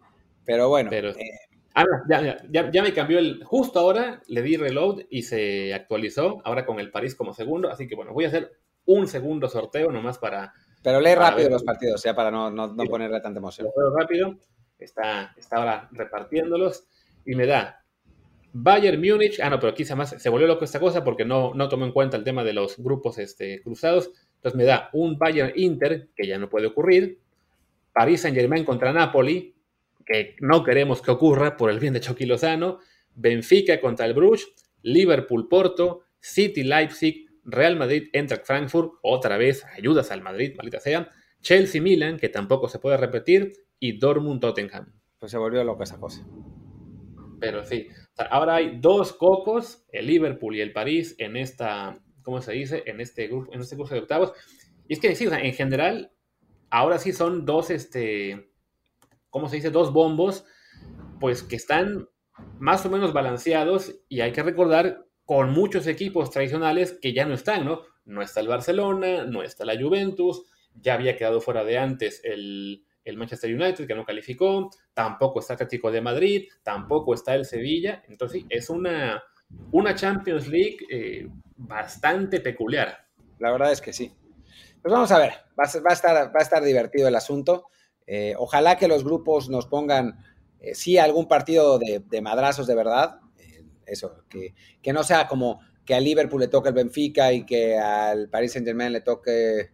Pero 0.46 0.70
bueno. 0.70 0.90
Pero, 0.90 1.10
eh, 1.10 1.45
ah, 1.76 1.86
ya, 2.10 2.40
ya, 2.50 2.72
ya, 2.72 2.84
me 2.84 2.94
cambió 2.94 3.20
el... 3.20 3.44
Justo 3.44 3.80
ahora 3.80 4.22
le 4.28 4.42
di 4.42 4.58
reload 4.58 5.04
y 5.10 5.24
se 5.24 5.74
actualizó, 5.74 6.42
ahora 6.44 6.66
con 6.66 6.80
el 6.80 6.92
París 6.92 7.16
como 7.16 7.34
segundo. 7.34 7.70
Así 7.70 7.88
que 7.88 7.96
bueno, 7.96 8.14
voy 8.14 8.26
a 8.26 8.30
hacer 8.30 8.52
un 8.86 9.08
segundo 9.08 9.48
sorteo 9.48 9.92
nomás 9.92 10.18
para 10.18 10.54
pero 10.86 11.02
lee 11.02 11.16
rápido 11.16 11.50
los 11.50 11.64
partidos, 11.64 12.04
ya 12.04 12.14
para 12.14 12.30
no, 12.30 12.52
no, 12.52 12.86
ponerle 12.86 13.20
tanta 13.20 13.40
emoción. 13.40 13.68
Lo 13.76 13.98
rápido, 13.98 14.38
está, 14.78 15.34
está 15.36 15.58
ahora 15.58 15.90
repartiéndolos 15.92 16.86
y 17.26 17.34
me 17.34 17.48
da 17.48 17.84
Bayern 18.54 19.02
Múnich. 19.02 19.40
Ah, 19.42 19.50
no, 19.50 19.60
pero 19.60 19.76
se, 19.76 19.96
más, 19.96 20.12
se 20.12 20.30
volvió 20.30 20.46
loco 20.46 20.64
esta 20.64 20.80
cosa 20.80 21.04
porque 21.04 21.26
no, 21.26 21.56
no 21.56 21.70
tomó 21.70 21.86
en 21.86 21.92
cuenta 21.92 22.18
el 22.18 22.24
tema 22.24 22.44
de 22.44 22.54
los 22.54 22.78
grupos 22.78 23.18
este, 23.18 23.64
cruzados. 23.64 24.12
Entonces 24.36 24.56
me 24.56 24.64
da 24.64 24.92
un 24.94 25.18
Bayern 25.18 25.54
Inter, 25.56 26.10
que 26.16 26.28
ya 26.28 26.38
no 26.38 26.52
puede 26.52 26.68
ocurrir. 26.68 27.20
París 27.92 28.22
Saint 28.22 28.38
Germain 28.38 28.64
contra 28.64 28.94
Napoli, 28.94 29.55
que 30.06 30.36
no 30.40 30.64
queremos 30.64 31.02
que 31.02 31.12
ocurra 31.12 31.58
por 31.58 31.70
el 31.70 31.80
bien 31.80 31.94
de 31.94 32.00
Chucky 32.00 32.26
Lozano. 32.26 32.80
Benfica 33.14 33.80
contra 33.82 34.06
el 34.06 34.14
Bruges. 34.14 34.48
Liverpool 34.82 35.48
Porto. 35.48 36.04
City 36.20 36.64
Leipzig. 36.64 37.26
Real 37.46 37.76
Madrid 37.76 38.10
entra 38.12 38.42
Frankfurt, 38.44 38.94
otra 39.04 39.38
vez 39.38 39.64
ayudas 39.78 40.10
al 40.10 40.24
Madrid, 40.24 40.56
maldita 40.58 40.80
sea. 40.80 41.12
Chelsea 41.42 41.80
Milan, 41.80 42.18
que 42.18 42.28
tampoco 42.28 42.68
se 42.68 42.80
puede 42.80 42.98
repetir, 42.98 43.54
y 43.80 44.00
Dortmund 44.00 44.42
Tottenham. 44.42 45.00
Pues 45.20 45.32
se 45.32 45.38
volvió 45.38 45.64
loca 45.64 45.84
esa 45.84 46.00
cosa. 46.00 46.26
Pero 47.40 47.64
sí, 47.64 47.88
ahora 48.32 48.56
hay 48.56 48.80
dos 48.80 49.14
cocos, 49.14 49.86
el 49.92 50.08
Liverpool 50.08 50.56
y 50.56 50.62
el 50.62 50.74
París, 50.74 51.16
en 51.20 51.38
esta, 51.38 52.00
¿cómo 52.24 52.42
se 52.42 52.54
dice? 52.54 52.82
En 52.88 53.00
este 53.00 53.28
grupo, 53.28 53.54
en 53.54 53.62
este 53.62 53.78
curso 53.78 53.94
de 53.94 54.02
octavos. 54.02 54.34
Y 54.88 54.94
es 54.94 55.00
que 55.00 55.14
sí, 55.16 55.28
en 55.30 55.54
general, 55.54 56.12
ahora 56.72 56.98
sí 56.98 57.14
son 57.14 57.46
dos, 57.46 57.70
este, 57.70 58.50
¿cómo 59.36 59.50
se 59.50 59.58
dice? 59.58 59.70
Dos 59.70 59.92
bombos, 59.92 60.46
pues 61.20 61.44
que 61.44 61.58
están 61.58 62.08
más 62.58 62.86
o 62.86 62.90
menos 62.90 63.12
balanceados 63.12 63.94
y 64.08 64.22
hay 64.22 64.32
que 64.32 64.42
recordar 64.42 65.08
con 65.26 65.52
muchos 65.52 65.88
equipos 65.88 66.32
tradicionales 66.32 66.98
que 67.02 67.12
ya 67.12 67.26
no 67.26 67.34
están, 67.34 67.66
¿no? 67.66 67.82
No 68.06 68.22
está 68.22 68.40
el 68.40 68.48
Barcelona, 68.48 69.26
no 69.26 69.44
está 69.44 69.66
la 69.66 69.78
Juventus, 69.78 70.46
ya 70.76 70.94
había 70.94 71.18
quedado 71.18 71.42
fuera 71.42 71.66
de 71.66 71.78
antes 71.78 72.22
el, 72.24 72.86
Manchester 73.18 73.54
United, 73.54 73.86
que 73.86 73.94
no 73.94 74.06
calificó, 74.06 74.70
tampoco 74.94 75.42
está 75.42 75.56
Atlético 75.56 75.92
de 75.92 76.00
Madrid, 76.00 76.48
tampoco 76.64 77.14
está 77.14 77.36
el 77.36 77.44
Sevilla, 77.44 78.06
entonces 78.08 78.44
sí, 78.44 78.48
es 78.50 78.70
una, 78.70 79.22
una 79.74 79.96
Champions 79.96 80.48
League 80.48 80.78
eh, 80.90 81.28
bastante 81.58 82.40
peculiar. 82.40 83.06
La 83.40 83.52
verdad 83.52 83.74
es 83.74 83.82
que 83.82 83.92
sí. 83.92 84.14
Pues 84.82 84.94
vamos 84.94 85.12
a 85.12 85.20
ver, 85.20 85.34
va 85.60 85.66
a, 85.66 85.94
estar, 85.94 86.34
va 86.34 86.40
a 86.40 86.42
estar 86.42 86.64
divertido 86.64 87.10
el 87.10 87.16
asunto. 87.16 87.66
Eh, 88.08 88.36
ojalá 88.38 88.78
que 88.78 88.88
los 88.88 89.04
grupos 89.04 89.50
nos 89.50 89.68
pongan, 89.68 90.20
eh, 90.60 90.76
sí, 90.76 90.98
algún 90.98 91.28
partido 91.28 91.80
de, 91.80 92.04
de 92.08 92.22
madrazos 92.22 92.68
de 92.68 92.76
verdad, 92.76 93.20
eso, 93.86 94.24
que, 94.30 94.56
que 94.82 94.94
no 94.94 95.04
sea 95.04 95.28
como 95.28 95.60
que 95.86 95.94
al 95.94 96.04
Liverpool 96.04 96.42
le 96.42 96.48
toque 96.48 96.70
el 96.70 96.76
Benfica 96.76 97.32
y 97.32 97.46
que 97.46 97.78
al 97.78 98.30
Paris 98.30 98.54
Saint 98.54 98.68
Germain 98.68 98.92
le 98.92 99.02
toque 99.02 99.70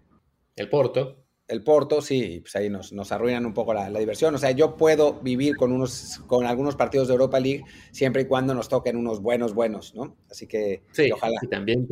el 0.55 0.69
Porto. 0.69 1.17
El 1.47 1.63
Porto, 1.63 2.01
sí, 2.01 2.39
pues 2.41 2.55
ahí 2.55 2.69
nos, 2.69 2.93
nos 2.93 3.11
arruinan 3.11 3.45
un 3.45 3.53
poco 3.53 3.73
la, 3.73 3.89
diversión. 3.89 4.33
O 4.35 4.37
sea, 4.37 4.51
yo 4.51 4.77
puedo 4.77 5.19
vivir 5.21 5.57
con, 5.57 5.73
unos, 5.73 6.21
con 6.27 6.45
algunos 6.45 6.77
partidos 6.77 7.09
de 7.09 7.13
Europa 7.13 7.39
League 7.41 7.63
siempre 7.91 8.21
y 8.21 8.25
cuando 8.25 8.53
nos 8.53 8.69
toquen 8.69 8.95
unos 8.95 9.21
buenos, 9.21 9.53
buenos, 9.53 9.93
¿no? 9.93 10.15
Así 10.29 10.47
que 10.47 10.83
sí, 10.91 11.11
ojalá. 11.11 11.35
Y 11.41 11.47
también, 11.47 11.87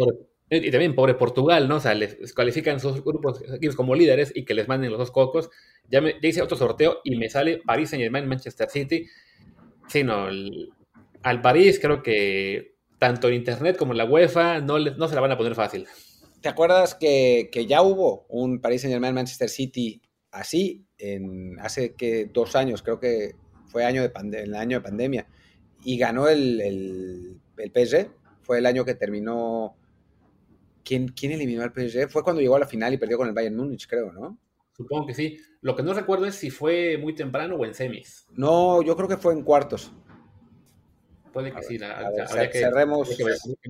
y 0.50 0.72
también 0.72 0.96
pobre 0.96 1.14
Portugal, 1.14 1.68
¿no? 1.68 1.76
O 1.76 1.80
sea, 1.80 1.94
les 1.94 2.34
cualifican 2.34 2.80
sus 2.80 3.04
grupos 3.04 3.44
como 3.76 3.96
líderes 3.96 4.32
y 4.36 4.46
que 4.46 4.54
les 4.54 4.68
manden 4.68 4.90
los 4.90 5.00
dos 5.00 5.12
cocos. 5.12 5.50
Ya, 5.90 6.02
hice 6.22 6.42
otro 6.42 6.58
sorteo 6.58 7.02
y 7.04 7.16
me 7.16 7.30
sale 7.30 7.62
Paris 7.66 7.92
Saint 7.92 8.02
Germain, 8.02 8.28
Manchester 8.28 8.70
City. 8.70 9.08
Sí, 9.88 10.04
no, 10.04 10.28
el, 10.28 10.70
al 11.24 11.42
París 11.42 11.80
creo 11.80 12.02
que 12.02 12.76
tanto 12.98 13.28
en 13.28 13.36
Internet 13.36 13.78
como 13.78 13.94
en 13.94 13.98
la 13.98 14.06
UEFA 14.06 14.60
no, 14.60 14.80
no 14.80 15.08
se 15.08 15.16
la 15.16 15.22
van 15.22 15.32
a 15.32 15.38
poner 15.38 15.56
fácil. 15.56 15.88
¿Te 16.42 16.50
acuerdas 16.50 16.96
que, 16.96 17.50
ya 17.68 17.82
hubo 17.82 18.26
un 18.30 18.62
París 18.62 18.82
Saint 18.82 18.94
Germain 18.94 19.14
Manchester 19.14 19.50
City 19.50 20.02
así 20.32 20.86
en 20.98 21.60
hace 21.60 21.96
que 21.96 22.26
dos 22.26 22.56
años, 22.56 22.82
creo 22.82 23.00
que 23.00 23.36
fue 23.68 23.84
año 23.84 24.02
de 24.02 24.12
el 24.42 24.56
año 24.56 24.78
de 24.78 24.84
pandemia, 24.84 25.28
y 25.84 25.98
ganó 25.98 26.28
el, 26.28 26.62
el, 26.62 27.42
PSG? 27.74 28.10
Fue 28.42 28.60
el 28.60 28.66
año 28.66 28.86
que 28.86 28.96
terminó. 28.96 29.76
¿Quién, 30.90 31.10
¿Quién 31.10 31.34
eliminó 31.34 31.62
al 31.62 31.72
PSG? 31.72 32.10
Fue 32.10 32.24
cuando 32.24 32.42
llegó 32.42 32.56
a 32.56 32.60
la 32.60 32.66
final 32.66 32.92
y 32.92 32.98
perdió 32.98 33.16
con 33.16 33.28
el 33.28 33.34
Bayern 33.36 33.56
Múnich, 33.56 33.88
creo, 33.88 34.12
¿no? 34.12 34.40
Supongo 34.76 35.06
que 35.06 35.14
sí. 35.14 35.38
Lo 35.62 35.76
que 35.76 35.84
no 35.84 35.94
recuerdo 35.94 36.26
es 36.26 36.34
si 36.34 36.50
fue 36.50 36.98
muy 36.98 37.14
temprano 37.14 37.58
o 37.58 37.64
en 37.64 37.76
semis. 37.76 38.26
No, 38.32 38.82
yo 38.82 38.96
creo 38.96 39.08
que 39.08 39.18
fue 39.18 39.34
en 39.34 39.44
cuartos. 39.44 39.92
Puede 41.32 41.54
que 41.54 41.62
sí, 41.62 41.78
habría, 41.84 42.50
que, 42.50 42.58
cerremos. 42.58 43.08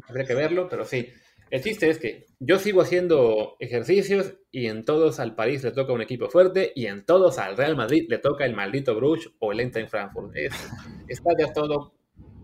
Habría 0.08 0.25
que, 0.25 0.34
verlo, 0.34 0.69
pero 0.69 0.86
sí. 0.86 1.10
El 1.49 1.62
chiste 1.62 1.89
es 1.89 1.97
que 1.97 2.25
yo 2.39 2.58
sigo 2.58 2.82
haciendo 2.82 3.58
ejercicios 3.60 4.36
y 4.49 4.67
en 4.67 4.86
todos 4.86 5.19
al 5.19 5.36
París 5.36 5.62
le 5.62 5.71
toca 5.71 5.91
un 5.91 6.01
equipo 6.01 6.29
fuerte 6.29 6.71
y 6.73 6.86
en 6.86 7.05
todos 7.05 7.38
al 7.38 7.58
Real 7.58 7.75
Madrid 7.75 8.05
le 8.08 8.19
toca 8.19 8.45
el 8.45 8.55
maldito 8.55 8.95
Bruges 8.95 9.29
o 9.39 9.51
el 9.51 9.60
Eintracht 9.60 9.89
Frankfurt. 9.89 10.34
está 11.10 11.32
ya 11.38 11.51
todo 11.51 11.95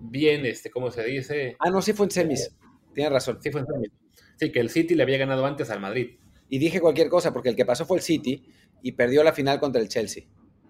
bien, 0.02 0.46
este, 0.46 0.70
¿cómo 0.70 0.92
se 0.92 1.06
dice? 1.06 1.56
Ah, 1.60 1.70
no, 1.70 1.82
sí 1.82 1.94
fue 1.94 2.08
en 2.08 2.12
semis. 2.12 2.54
Tienes 2.94 3.14
razón. 3.14 3.40
Sí 3.42 3.52
fue 3.52 3.62
en 3.62 3.68
semis. 3.68 4.05
Sí, 4.38 4.52
que 4.52 4.60
el 4.60 4.70
City 4.70 4.96
le 4.96 5.04
había 5.04 5.18
ganado 5.18 5.46
antes 5.46 5.70
al 5.70 5.80
Madrid. 5.80 6.18
Y 6.50 6.60
dije 6.60 6.80
cualquier 6.80 7.10
cosa 7.10 7.34
porque 7.34 7.50
el 7.50 7.56
que 7.56 7.66
pasó 7.66 7.86
fue 7.86 7.98
el 7.98 8.04
City 8.04 8.44
y 8.82 8.92
perdió 8.92 9.24
la 9.24 9.34
final 9.34 9.60
contra 9.60 9.82
el 9.82 9.90
Chelsea. 9.90 10.24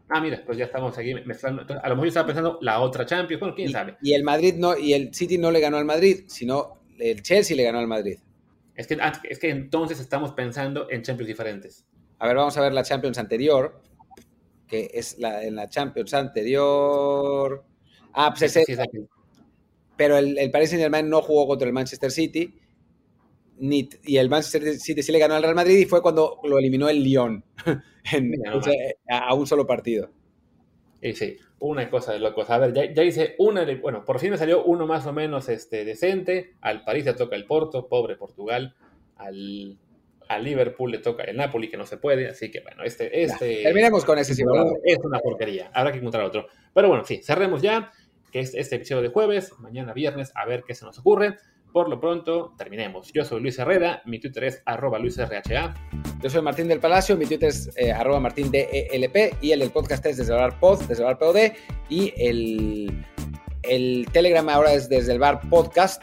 Ah, 0.09 0.21
mira, 0.21 0.43
pues 0.45 0.57
ya 0.57 0.65
estamos 0.65 0.97
aquí 0.97 1.15
mezclando. 1.25 1.63
a 1.67 1.89
lo 1.89 1.95
mejor 1.95 2.05
yo 2.05 2.09
estaba 2.09 2.27
pensando 2.27 2.59
la 2.61 2.79
otra 2.79 3.05
Champions, 3.05 3.39
bueno, 3.39 3.55
quién 3.55 3.71
sabe. 3.71 3.97
Y 4.01 4.13
el 4.13 4.23
Madrid 4.23 4.53
no, 4.55 4.77
y 4.77 4.93
el 4.93 5.13
City 5.13 5.37
no 5.37 5.49
le 5.49 5.59
ganó 5.59 5.77
al 5.77 5.85
Madrid, 5.85 6.25
sino 6.27 6.79
el 6.99 7.23
Chelsea 7.23 7.57
le 7.57 7.63
ganó 7.63 7.79
al 7.79 7.87
Madrid. 7.87 8.19
Es 8.75 8.87
que, 8.87 8.97
es 9.23 9.39
que 9.39 9.49
entonces 9.49 9.99
estamos 9.99 10.33
pensando 10.33 10.89
en 10.91 11.01
Champions 11.01 11.27
diferentes. 11.27 11.85
A 12.19 12.27
ver, 12.27 12.35
vamos 12.35 12.55
a 12.57 12.61
ver 12.61 12.73
la 12.73 12.83
Champions 12.83 13.17
anterior, 13.17 13.81
que 14.67 14.91
es 14.93 15.17
la, 15.17 15.43
en 15.43 15.55
la 15.55 15.69
Champions 15.69 16.13
anterior. 16.13 17.63
Ah, 18.13 18.33
pues 18.37 18.55
es, 18.55 18.79
Pero 19.97 20.17
el, 20.17 20.37
el 20.37 20.51
Paris 20.51 20.69
Saint 20.69 20.83
Germain 20.83 21.09
no 21.09 21.21
jugó 21.21 21.47
contra 21.47 21.67
el 21.67 21.73
Manchester 21.73 22.11
City. 22.11 22.53
Y 23.59 24.17
el 24.17 24.29
Manchester 24.29 24.75
City 24.75 25.01
sí 25.01 25.11
le 25.11 25.19
ganó 25.19 25.35
al 25.35 25.43
Real 25.43 25.55
Madrid 25.55 25.77
y 25.77 25.85
fue 25.85 26.01
cuando 26.01 26.39
lo 26.43 26.57
eliminó 26.57 26.89
el 26.89 27.03
Lyon. 27.03 27.43
a 29.09 29.33
un 29.33 29.47
solo 29.47 29.65
partido. 29.65 30.09
Y 31.01 31.13
sí, 31.13 31.37
una 31.59 31.89
cosa 31.89 32.13
de 32.13 32.19
locos. 32.19 32.49
A 32.49 32.57
ver, 32.57 32.73
ya, 32.73 33.03
hice 33.03 33.35
una, 33.37 33.65
bueno, 33.81 34.03
por 34.03 34.19
fin 34.19 34.31
me 34.31 34.37
salió 34.37 34.63
uno 34.63 34.87
más 34.87 35.05
o 35.05 35.13
menos 35.13 35.49
este, 35.49 35.85
decente. 35.85 36.53
Al 36.61 36.83
París 36.83 37.05
le 37.05 37.13
toca 37.13 37.35
el 37.35 37.45
Porto, 37.45 37.87
pobre 37.87 38.15
Portugal. 38.15 38.75
Al, 39.17 39.77
a 40.27 40.39
Liverpool 40.39 40.91
le 40.91 40.99
toca 40.99 41.23
el 41.23 41.37
Napoli, 41.37 41.69
que 41.69 41.77
no 41.77 41.85
se 41.85 41.97
puede, 41.97 42.27
así 42.27 42.51
que 42.51 42.61
bueno, 42.61 42.83
este... 42.83 43.23
este 43.23 43.63
terminemos 43.63 44.05
con 44.05 44.17
ese 44.17 44.33
simulador. 44.33 44.79
Es 44.83 44.97
una 45.03 45.19
porquería, 45.19 45.69
habrá 45.73 45.91
que 45.91 45.99
encontrar 45.99 46.25
otro. 46.25 46.47
Pero 46.73 46.89
bueno, 46.89 47.05
sí, 47.05 47.21
cerremos 47.23 47.61
ya, 47.61 47.91
que 48.31 48.39
es 48.39 48.53
este 48.55 48.77
episodio 48.77 49.03
de 49.03 49.09
jueves, 49.09 49.53
mañana 49.59 49.93
viernes, 49.93 50.31
a 50.35 50.45
ver 50.45 50.63
qué 50.65 50.73
se 50.73 50.85
nos 50.85 50.97
ocurre. 50.99 51.37
Por 51.75 51.89
lo 51.89 51.99
pronto, 51.99 52.53
terminemos. 52.57 53.11
Yo 53.11 53.25
soy 53.25 53.41
Luis 53.41 53.59
Herrera, 53.59 54.01
mi 54.05 54.17
Twitter 54.17 54.45
es 54.45 54.63
arroba 54.65 54.97
luisrha. 54.97 55.27
Yo 56.21 56.29
soy 56.29 56.41
Martín 56.41 56.69
del 56.69 56.79
Palacio, 56.79 57.17
mi 57.17 57.25
Twitter 57.25 57.49
es 57.49 57.69
eh, 57.75 57.91
arroba 57.91 58.21
martindelp 58.21 58.69
y 59.41 59.51
el 59.51 59.59
del 59.59 59.71
podcast 59.71 60.05
es 60.05 60.15
desde 60.15 60.31
el 60.31 60.39
bar 60.39 60.57
pod, 60.57 60.79
desde 60.83 61.03
el 61.03 61.07
bar 61.07 61.17
pod 61.17 61.35
y 61.89 62.13
el, 62.15 63.03
el 63.63 64.07
Telegram 64.13 64.47
ahora 64.47 64.71
es 64.71 64.87
desde 64.87 65.11
el 65.11 65.19
bar 65.19 65.41
podcast. 65.49 66.01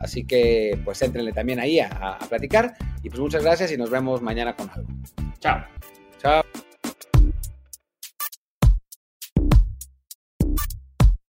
Así 0.00 0.26
que 0.26 0.78
pues 0.84 1.00
entrenle 1.00 1.32
también 1.32 1.60
ahí 1.60 1.80
a, 1.80 1.88
a 1.88 2.18
platicar 2.28 2.74
y 3.02 3.08
pues 3.08 3.20
muchas 3.20 3.42
gracias 3.42 3.72
y 3.72 3.78
nos 3.78 3.88
vemos 3.88 4.20
mañana 4.20 4.54
con 4.54 4.68
algo. 4.68 4.88
Chao. 5.40 5.64
Chao. 6.18 6.42